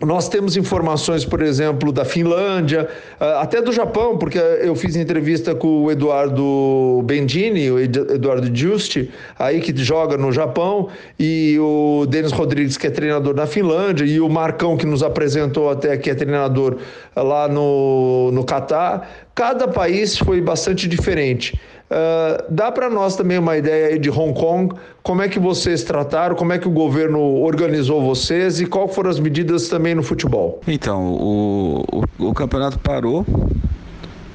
nós 0.00 0.28
temos 0.28 0.56
informações, 0.56 1.24
por 1.24 1.42
exemplo, 1.42 1.90
da 1.90 2.04
Finlândia, 2.04 2.88
ah, 3.18 3.40
até 3.40 3.60
do 3.60 3.72
Japão, 3.72 4.16
porque 4.16 4.38
eu 4.38 4.74
fiz 4.76 4.94
entrevista 4.94 5.54
com 5.54 5.84
o 5.84 5.90
Eduardo 5.90 7.02
Bendini, 7.04 7.70
o 7.70 7.78
Eduardo 7.80 8.54
Giusti, 8.54 9.10
aí 9.38 9.60
que 9.60 9.76
joga 9.76 10.16
no 10.16 10.30
Japão, 10.30 10.88
e 11.18 11.56
o 11.58 12.06
Denis 12.06 12.30
Rodrigues, 12.30 12.76
que 12.76 12.86
é 12.86 12.90
treinador 12.90 13.34
na 13.34 13.46
Finlândia, 13.46 14.04
e 14.04 14.20
o 14.20 14.28
Marcão, 14.28 14.76
que 14.76 14.86
nos 14.86 15.02
apresentou 15.02 15.68
até, 15.68 15.96
que 15.96 16.10
é 16.10 16.14
treinador 16.14 16.76
lá 17.16 17.48
no, 17.48 18.30
no 18.32 18.44
Catar. 18.44 19.27
Cada 19.38 19.68
país 19.68 20.18
foi 20.18 20.40
bastante 20.40 20.88
diferente. 20.88 21.54
Uh, 21.88 22.42
dá 22.52 22.72
para 22.72 22.90
nós 22.90 23.14
também 23.14 23.38
uma 23.38 23.56
ideia 23.56 23.96
de 23.96 24.10
Hong 24.10 24.34
Kong, 24.34 24.74
como 25.00 25.22
é 25.22 25.28
que 25.28 25.38
vocês 25.38 25.84
trataram, 25.84 26.34
como 26.34 26.52
é 26.52 26.58
que 26.58 26.66
o 26.66 26.72
governo 26.72 27.20
organizou 27.20 28.02
vocês 28.04 28.60
e 28.60 28.66
qual 28.66 28.88
foram 28.88 29.08
as 29.08 29.20
medidas 29.20 29.68
também 29.68 29.94
no 29.94 30.02
futebol? 30.02 30.60
Então, 30.66 31.12
o, 31.12 31.84
o, 32.18 32.30
o 32.30 32.34
campeonato 32.34 32.80
parou, 32.80 33.24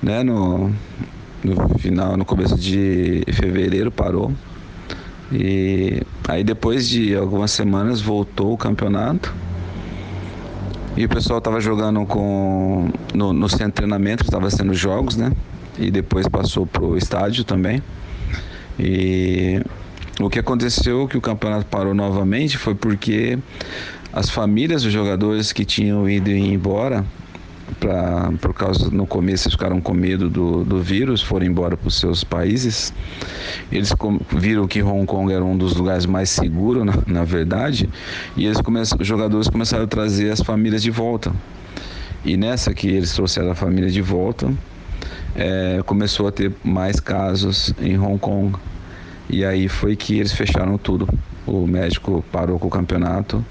né, 0.02 0.24
no, 0.24 0.72
no 1.44 1.78
final, 1.80 2.16
no 2.16 2.24
começo 2.24 2.56
de 2.56 3.26
fevereiro 3.34 3.92
parou. 3.92 4.32
E 5.34 6.02
aí 6.30 6.46
depois 6.46 6.88
de 6.88 7.13
algumas 7.13 7.52
semanas 7.52 8.00
voltou 8.00 8.54
o 8.54 8.58
campeonato. 8.58 9.36
E 10.95 11.06
o 11.06 11.10
pessoal 11.10 11.39
estava 11.39 11.60
jogando 11.60 12.06
com 12.06 12.89
no, 13.13 13.34
no 13.34 13.49
centro 13.49 13.67
de 13.67 13.73
treinamento, 13.73 14.23
estava 14.23 14.49
sendo 14.49 14.73
jogos, 14.73 15.15
né? 15.15 15.32
e 15.77 15.89
depois 15.89 16.27
passou 16.27 16.65
para 16.65 16.84
o 16.84 16.97
estádio 16.97 17.43
também. 17.43 17.82
E 18.79 19.62
o 20.19 20.29
que 20.29 20.39
aconteceu 20.39 21.08
que 21.08 21.17
o 21.17 21.21
campeonato 21.21 21.65
parou 21.65 21.93
novamente 21.93 22.58
foi 22.58 22.75
porque 22.75 23.38
as 24.12 24.29
famílias 24.29 24.84
dos 24.84 24.91
jogadores 24.91 25.51
que 25.51 25.65
tinham 25.65 26.08
ido 26.10 26.29
embora 26.29 27.06
pra, 27.80 28.32
por 28.41 28.54
causa 28.54 28.89
no 28.89 29.06
começo 29.06 29.47
eles 29.47 29.54
ficaram 29.54 29.82
com 29.82 29.93
medo 29.93 30.30
do, 30.30 30.63
do 30.63 30.82
vírus, 30.82 31.21
foram 31.21 31.45
embora 31.45 31.78
para 31.78 31.88
os 31.88 31.99
seus 31.99 32.23
países. 32.23 32.93
Eles 33.71 33.93
com, 33.93 34.19
viram 34.32 34.67
que 34.67 34.82
Hong 34.82 35.06
Kong 35.06 35.32
era 35.32 35.43
um 35.43 35.58
dos 35.58 35.76
lugares 35.76 36.06
mais 36.06 36.30
seguros, 36.30 36.86
na, 36.86 36.93
na 37.08 37.23
verdade, 37.23 37.89
e 38.36 38.45
eles 38.45 38.60
começam, 38.62 38.97
os 38.99 39.08
jogadores 39.08 39.47
começaram 39.47 39.84
a 39.84 39.88
trazer 39.88 40.32
as 40.32 40.41
famílias 40.41 40.82
de 40.82 40.91
volta. 40.91 41.32
E 42.26 42.38
nessa 42.38 42.73
que 42.73 42.88
eles 42.88 43.13
trouxeram 43.13 43.52
a 43.52 43.56
família 43.56 43.89
de 43.89 44.02
volta, 44.02 44.52
é, 45.36 45.82
começou 45.86 46.28
a 46.28 46.32
ter 46.32 46.52
mais 46.63 46.99
casos 46.99 47.73
em 47.82 47.97
Hong 47.97 48.17
Kong. 48.17 48.58
E 49.30 49.43
aí 49.43 49.67
foi 49.67 49.95
que 49.95 50.19
eles 50.19 50.32
fecharam 50.32 50.78
tudo. 50.78 51.08
O 51.45 51.67
médico 51.67 52.23
parou 52.32 52.58
com 52.58 52.67
o 52.67 52.69
campeonato 52.69 53.43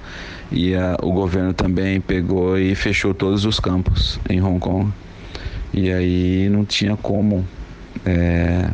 e 0.53 0.75
a, 0.75 0.97
o 1.03 1.12
governo 1.12 1.55
também 1.55 2.01
pegou 2.01 2.59
e 2.59 2.75
fechou 2.75 3.15
todos 3.15 3.45
os 3.45 3.59
campos 3.59 4.21
em 4.29 4.41
Hong 4.43 4.61
Kong. 4.61 4.93
E 5.73 5.91
aí 5.91 6.49
não 6.51 6.65
tinha 6.65 6.97
como 6.97 7.47
é, 8.05 8.71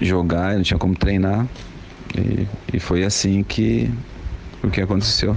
jogar, 0.00 0.54
não 0.54 0.62
tinha 0.62 0.78
como 0.78 0.94
treinar. 0.94 1.46
E, 2.16 2.46
e, 2.72 2.80
foi 2.80 3.04
assim 3.04 3.42
que 3.42 3.90
o 4.62 4.70
que 4.70 4.80
aconteceu. 4.80 5.36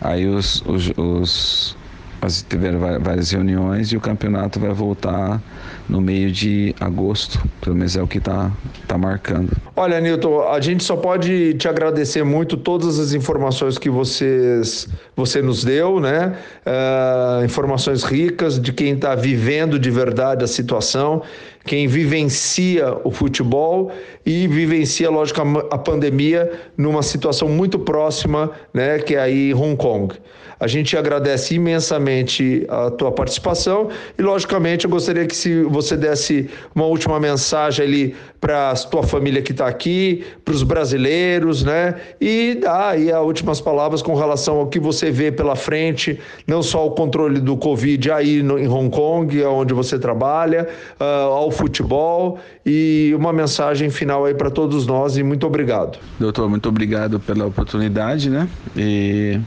Aí 0.00 0.26
os, 0.26 0.62
os, 0.66 0.92
os 0.96 1.76
mas 2.20 2.44
tiveram 2.48 2.80
várias 3.00 3.30
reuniões 3.30 3.92
e 3.92 3.96
o 3.96 4.00
campeonato 4.00 4.58
vai 4.58 4.72
voltar 4.72 5.40
no 5.88 6.00
meio 6.00 6.32
de 6.32 6.74
agosto, 6.80 7.40
pelo 7.60 7.76
menos 7.76 7.96
é 7.96 8.02
o 8.02 8.06
que 8.06 8.18
está 8.18 8.50
tá 8.88 8.98
marcando. 8.98 9.52
Olha, 9.74 10.00
Nilton, 10.00 10.48
a 10.48 10.60
gente 10.60 10.82
só 10.82 10.96
pode 10.96 11.54
te 11.54 11.68
agradecer 11.68 12.24
muito 12.24 12.56
todas 12.56 12.98
as 12.98 13.12
informações 13.12 13.78
que 13.78 13.88
vocês, 13.88 14.88
você 15.14 15.40
nos 15.40 15.62
deu, 15.62 16.00
né? 16.00 16.36
Uh, 16.66 17.44
informações 17.44 18.02
ricas 18.02 18.60
de 18.60 18.72
quem 18.72 18.94
está 18.94 19.14
vivendo 19.14 19.78
de 19.78 19.90
verdade 19.90 20.44
a 20.44 20.48
situação, 20.48 21.22
quem 21.66 21.86
vivencia 21.86 22.96
o 23.04 23.10
futebol 23.10 23.92
e 24.24 24.46
vivencia, 24.46 25.10
lógico, 25.10 25.40
a, 25.40 25.74
a 25.74 25.78
pandemia 25.78 26.50
numa 26.76 27.02
situação 27.02 27.48
muito 27.48 27.78
próxima, 27.78 28.52
né? 28.72 28.98
Que 28.98 29.16
é 29.16 29.20
aí 29.20 29.52
Hong 29.52 29.76
Kong. 29.76 30.14
A 30.58 30.66
gente 30.66 30.96
agradece 30.96 31.54
imensamente 31.54 32.64
a 32.68 32.90
tua 32.90 33.12
participação 33.12 33.90
e, 34.18 34.22
logicamente, 34.22 34.86
eu 34.86 34.90
gostaria 34.90 35.26
que 35.26 35.36
se 35.36 35.62
você 35.64 35.96
desse 35.98 36.48
uma 36.74 36.86
última 36.86 37.20
mensagem 37.20 37.84
ali 37.84 38.16
para 38.40 38.74
tua 38.74 39.02
família 39.02 39.42
que 39.42 39.52
está 39.52 39.66
aqui, 39.66 40.24
para 40.44 40.54
os 40.54 40.62
brasileiros, 40.62 41.62
né? 41.62 41.96
E 42.18 42.54
dar 42.54 42.90
aí 42.90 43.12
as 43.12 43.22
últimas 43.22 43.60
palavras 43.60 44.00
com 44.00 44.14
relação 44.14 44.58
ao 44.58 44.68
que 44.68 44.80
você 44.80 45.10
vê 45.10 45.30
pela 45.30 45.56
frente, 45.56 46.18
não 46.46 46.62
só 46.62 46.86
o 46.86 46.92
controle 46.92 47.38
do 47.38 47.56
Covid 47.56 48.10
aí 48.10 48.42
no, 48.42 48.58
em 48.58 48.68
Hong 48.68 48.88
Kong, 48.88 49.42
onde 49.44 49.74
você 49.74 49.98
trabalha, 49.98 50.68
uh, 50.98 51.04
ao 51.04 51.50
futebol 51.56 52.38
e 52.64 53.12
uma 53.16 53.32
mensagem 53.32 53.90
final 53.90 54.24
aí 54.24 54.34
para 54.34 54.50
todos 54.50 54.86
nós 54.86 55.16
e 55.16 55.22
muito 55.22 55.46
obrigado. 55.46 55.98
Doutor, 56.20 56.48
muito 56.48 56.68
obrigado 56.68 57.18
pela 57.18 57.46
oportunidade, 57.46 58.30
né? 58.30 58.48
E 58.76 59.40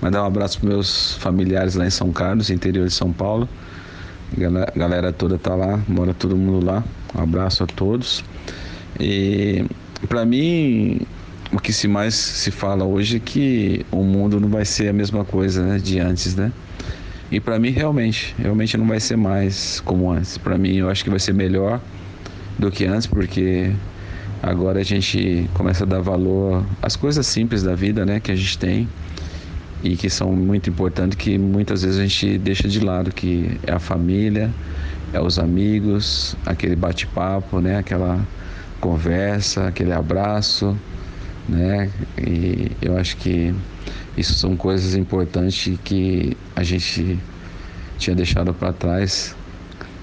mandar 0.00 0.22
um 0.22 0.26
abraço 0.26 0.60
para 0.60 0.68
meus 0.68 1.14
familiares 1.14 1.74
lá 1.74 1.86
em 1.86 1.90
São 1.90 2.12
Carlos, 2.12 2.50
interior 2.50 2.86
de 2.86 2.92
São 2.92 3.12
Paulo. 3.12 3.48
A 4.36 4.78
galera 4.78 5.12
toda 5.12 5.38
tá 5.38 5.54
lá, 5.54 5.80
mora 5.88 6.12
todo 6.12 6.36
mundo 6.36 6.64
lá. 6.64 6.84
Um 7.14 7.22
abraço 7.22 7.62
a 7.62 7.66
todos. 7.66 8.24
E 8.98 9.64
para 10.08 10.24
mim, 10.24 11.00
o 11.52 11.58
que 11.58 11.72
se 11.72 11.86
mais 11.86 12.14
se 12.14 12.50
fala 12.50 12.84
hoje 12.84 13.16
é 13.16 13.20
que 13.20 13.86
o 13.90 14.02
mundo 14.02 14.40
não 14.40 14.48
vai 14.48 14.64
ser 14.64 14.88
a 14.88 14.92
mesma 14.92 15.24
coisa 15.24 15.62
né, 15.62 15.78
de 15.78 16.00
antes, 16.00 16.34
né? 16.34 16.52
E 17.34 17.40
para 17.40 17.58
mim 17.58 17.70
realmente, 17.70 18.32
realmente 18.38 18.76
não 18.76 18.86
vai 18.86 19.00
ser 19.00 19.16
mais 19.16 19.80
como 19.80 20.08
antes. 20.08 20.38
Para 20.38 20.56
mim 20.56 20.76
eu 20.76 20.88
acho 20.88 21.02
que 21.02 21.10
vai 21.10 21.18
ser 21.18 21.34
melhor 21.34 21.80
do 22.56 22.70
que 22.70 22.84
antes, 22.86 23.08
porque 23.08 23.72
agora 24.40 24.78
a 24.78 24.84
gente 24.84 25.50
começa 25.52 25.82
a 25.82 25.86
dar 25.86 26.00
valor 26.00 26.64
às 26.80 26.94
coisas 26.94 27.26
simples 27.26 27.64
da 27.64 27.74
vida, 27.74 28.06
né, 28.06 28.20
que 28.20 28.30
a 28.30 28.36
gente 28.36 28.56
tem 28.56 28.88
e 29.82 29.96
que 29.96 30.08
são 30.08 30.30
muito 30.30 30.70
importantes 30.70 31.18
que 31.18 31.36
muitas 31.36 31.82
vezes 31.82 31.98
a 31.98 32.06
gente 32.06 32.38
deixa 32.38 32.68
de 32.68 32.78
lado, 32.78 33.10
que 33.10 33.58
é 33.66 33.72
a 33.72 33.80
família, 33.80 34.48
é 35.12 35.20
os 35.20 35.36
amigos, 35.36 36.36
aquele 36.46 36.76
bate-papo, 36.76 37.60
né, 37.60 37.78
aquela 37.78 38.24
conversa, 38.80 39.66
aquele 39.66 39.92
abraço, 39.92 40.78
né? 41.48 41.90
E 42.16 42.70
eu 42.80 42.96
acho 42.96 43.16
que 43.16 43.52
isso 44.16 44.34
são 44.34 44.56
coisas 44.56 44.94
importantes 44.94 45.78
que 45.82 46.36
a 46.54 46.62
gente 46.62 47.18
tinha 47.98 48.14
deixado 48.14 48.54
para 48.54 48.72
trás, 48.72 49.34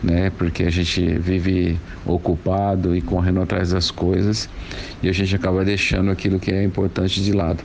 né? 0.03 0.31
Porque 0.37 0.63
a 0.63 0.69
gente 0.69 1.01
vive 1.19 1.79
ocupado 2.05 2.95
e 2.95 3.01
correndo 3.01 3.41
atrás 3.41 3.71
das 3.71 3.91
coisas 3.91 4.49
e 5.01 5.09
a 5.09 5.11
gente 5.11 5.35
acaba 5.35 5.63
deixando 5.63 6.11
aquilo 6.11 6.39
que 6.39 6.51
é 6.51 6.63
importante 6.63 7.21
de 7.21 7.31
lado. 7.31 7.63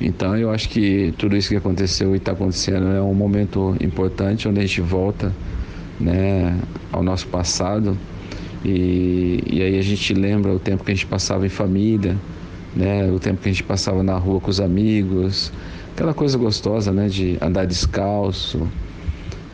Então 0.00 0.36
eu 0.36 0.50
acho 0.50 0.68
que 0.68 1.14
tudo 1.16 1.36
isso 1.36 1.48
que 1.48 1.56
aconteceu 1.56 2.14
e 2.14 2.18
está 2.18 2.32
acontecendo 2.32 2.88
é 2.88 3.00
um 3.00 3.14
momento 3.14 3.76
importante 3.80 4.48
onde 4.48 4.60
a 4.60 4.62
gente 4.62 4.80
volta 4.80 5.32
né, 6.00 6.58
ao 6.90 7.02
nosso 7.02 7.26
passado 7.28 7.96
e, 8.64 9.42
e 9.46 9.62
aí 9.62 9.78
a 9.78 9.82
gente 9.82 10.12
lembra 10.14 10.52
o 10.52 10.58
tempo 10.58 10.84
que 10.84 10.90
a 10.90 10.94
gente 10.94 11.06
passava 11.06 11.46
em 11.46 11.48
família, 11.48 12.16
né, 12.74 13.10
o 13.10 13.18
tempo 13.18 13.40
que 13.40 13.48
a 13.48 13.52
gente 13.52 13.62
passava 13.62 14.02
na 14.02 14.16
rua 14.16 14.40
com 14.40 14.50
os 14.50 14.60
amigos, 14.60 15.52
aquela 15.92 16.14
coisa 16.14 16.36
gostosa 16.38 16.92
né, 16.92 17.08
de 17.08 17.38
andar 17.40 17.66
descalço. 17.66 18.68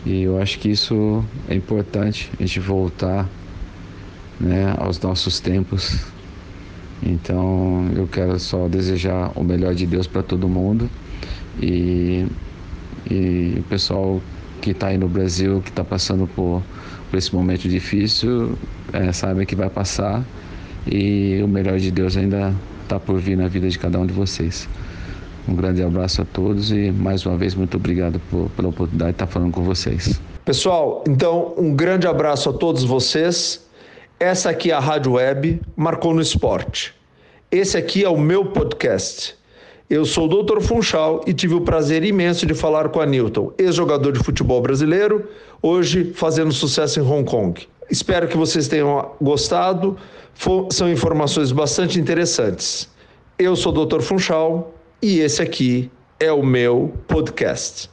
E 0.07 0.23
eu 0.23 0.41
acho 0.41 0.59
que 0.59 0.71
isso 0.71 1.25
é 1.49 1.55
importante, 1.55 2.31
a 2.39 2.43
gente 2.43 2.61
voltar 2.61 3.29
né, 4.41 4.75
aos 4.79 5.01
nossos 5.01 5.41
tempos. 5.41 6.07
Então 7.03 7.89
eu 7.95 8.07
quero 8.07 8.39
só 8.39 8.69
desejar 8.69 9.33
o 9.35 9.45
melhor 9.45 9.75
de 9.75 9.87
Deus 9.87 10.07
para 10.07 10.23
todo 10.23 10.49
mundo. 10.49 10.89
E, 11.61 12.27
e 13.11 13.57
o 13.59 13.63
pessoal 13.65 14.21
que 14.61 14.71
está 14.71 14.89
aí 14.89 14.99
no 14.99 15.09
Brasil, 15.09 15.61
que 15.61 15.71
está 15.71 15.85
passando 15.85 16.27
por, 16.27 16.63
por, 17.11 17.17
esse 17.17 17.35
momento 17.35 17.69
difícil, 17.69 18.57
é, 18.93 19.13
sabe 19.13 19.47
que 19.47 19.55
vai 19.55 19.71
passar. 19.71 20.25
E 20.87 21.41
o 21.43 21.49
melhor 21.49 21.79
de 21.79 21.91
Deus 21.91 22.17
ainda 22.17 22.55
está 22.89 22.99
por 22.99 23.19
vir 23.21 23.37
na 23.37 23.49
vida 23.49 23.69
de 23.69 23.79
cada 23.79 23.99
um 23.99 24.07
de 24.07 24.15
vocês. 24.15 24.67
Um 25.47 25.55
grande 25.55 25.83
abraço 25.83 26.23
a 26.23 26.25
todos 26.25 26.73
e 26.73 26.91
mais 26.91 27.25
uma 27.25 27.37
vez 27.37 27.55
muito 27.55 27.77
obrigado 27.77 28.21
por, 28.31 28.49
pela 28.51 28.69
oportunidade 28.69 29.13
de 29.13 29.15
estar 29.15 29.27
falando 29.27 29.53
com 29.53 29.63
vocês. 29.63 30.21
Pessoal, 30.45 31.05
então 31.07 31.55
um 31.57 31.75
grande 31.75 32.07
abraço 32.07 32.49
a 32.49 32.53
todos 32.53 32.83
vocês. 32.85 33.67
Essa 34.19 34.51
aqui 34.51 34.71
é 34.71 34.75
a 34.75 34.81
Rádio 34.81 35.13
Web 35.13 35.61
Marcou 35.77 36.15
no 36.15 36.23
Esporte. 36.23 36.95
Esse 37.51 37.77
aqui 37.77 38.05
é 38.05 38.09
o 38.09 38.19
meu 38.19 38.47
podcast. 38.47 39.37
Eu 39.89 40.05
sou 40.05 40.31
o 40.31 40.43
Dr. 40.43 40.61
Funchal 40.61 41.23
e 41.27 41.33
tive 41.33 41.55
o 41.55 41.63
prazer 41.63 42.05
imenso 42.05 42.45
de 42.45 42.53
falar 42.53 42.91
com 42.91 43.01
a 43.01 43.07
Newton, 43.07 43.53
ex-jogador 43.57 44.13
de 44.13 44.19
futebol 44.19 44.61
brasileiro, 44.61 45.29
hoje 45.63 46.13
fazendo 46.15 46.53
sucesso 46.53 47.01
em 47.01 47.03
Hong 47.03 47.25
Kong. 47.25 47.67
Espero 47.91 48.29
que 48.29 48.37
vocês 48.37 48.69
tenham 48.69 49.13
gostado. 49.21 49.97
São 50.71 50.91
informações 50.91 51.53
bastante 51.53 51.99
interessantes. 51.99 52.89
Eu 53.39 53.57
sou 53.57 53.73
o 53.73 53.87
Dr. 53.87 54.01
Funchal 54.01 54.75
e 55.01 55.21
esse 55.21 55.43
aqui 55.43 55.91
é 56.21 56.33
o 56.33 56.45
meu 56.45 56.93
podcast. 57.07 57.91